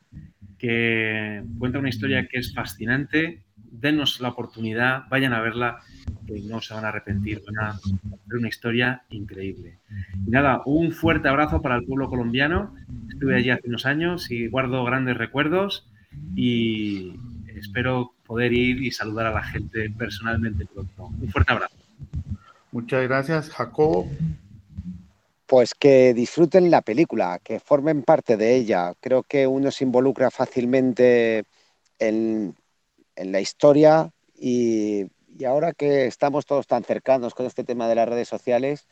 [0.59, 3.42] que cuenta una historia que es fascinante.
[3.57, 5.80] Denos la oportunidad, vayan a verla,
[6.26, 7.76] que no se van a arrepentir, van
[8.32, 9.78] una historia increíble.
[10.26, 12.74] Y nada, un fuerte abrazo para el pueblo colombiano.
[13.11, 15.86] Estuve allí hace unos años y guardo grandes recuerdos
[16.34, 17.14] y
[17.57, 21.11] espero poder ir y saludar a la gente personalmente pronto.
[21.20, 21.77] Un fuerte abrazo.
[22.72, 24.09] Muchas gracias, Jacobo.
[25.47, 28.95] Pues que disfruten la película, que formen parte de ella.
[29.01, 31.45] Creo que uno se involucra fácilmente
[31.99, 32.57] en,
[33.16, 35.07] la historia y,
[35.47, 38.87] ahora que estamos todos tan cercanos con este tema de las redes sociales,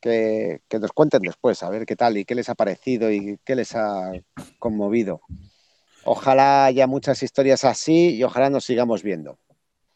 [0.00, 3.38] que, que, nos cuenten después, a ver qué tal y qué les ha parecido y
[3.44, 4.10] qué les ha
[4.58, 5.20] conmovido.
[6.04, 9.38] Ojalá haya muchas historias así y ojalá nos sigamos viendo.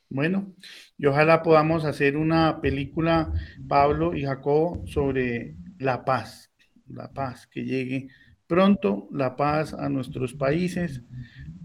[0.09, 0.55] Bueno,
[0.97, 3.33] y ojalá podamos hacer una película,
[3.67, 6.51] Pablo y Jacobo, sobre la paz,
[6.89, 8.09] la paz, que llegue
[8.47, 11.03] pronto la paz a nuestros países,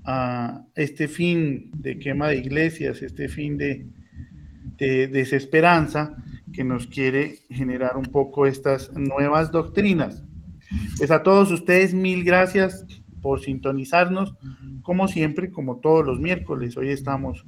[0.04, 3.86] a este fin de quema de iglesias, este fin de,
[4.78, 6.16] de desesperanza
[6.52, 10.24] que nos quiere generar un poco estas nuevas doctrinas.
[10.98, 12.86] Pues a todos ustedes, mil gracias
[13.22, 14.36] por sintonizarnos,
[14.82, 16.76] como siempre, como todos los miércoles.
[16.78, 17.46] Hoy estamos,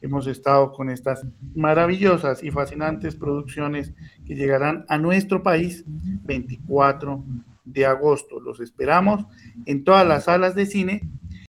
[0.00, 3.94] hemos estado con estas maravillosas y fascinantes producciones
[4.26, 7.24] que llegarán a nuestro país 24
[7.64, 8.40] de agosto.
[8.40, 9.24] Los esperamos
[9.66, 11.02] en todas las salas de cine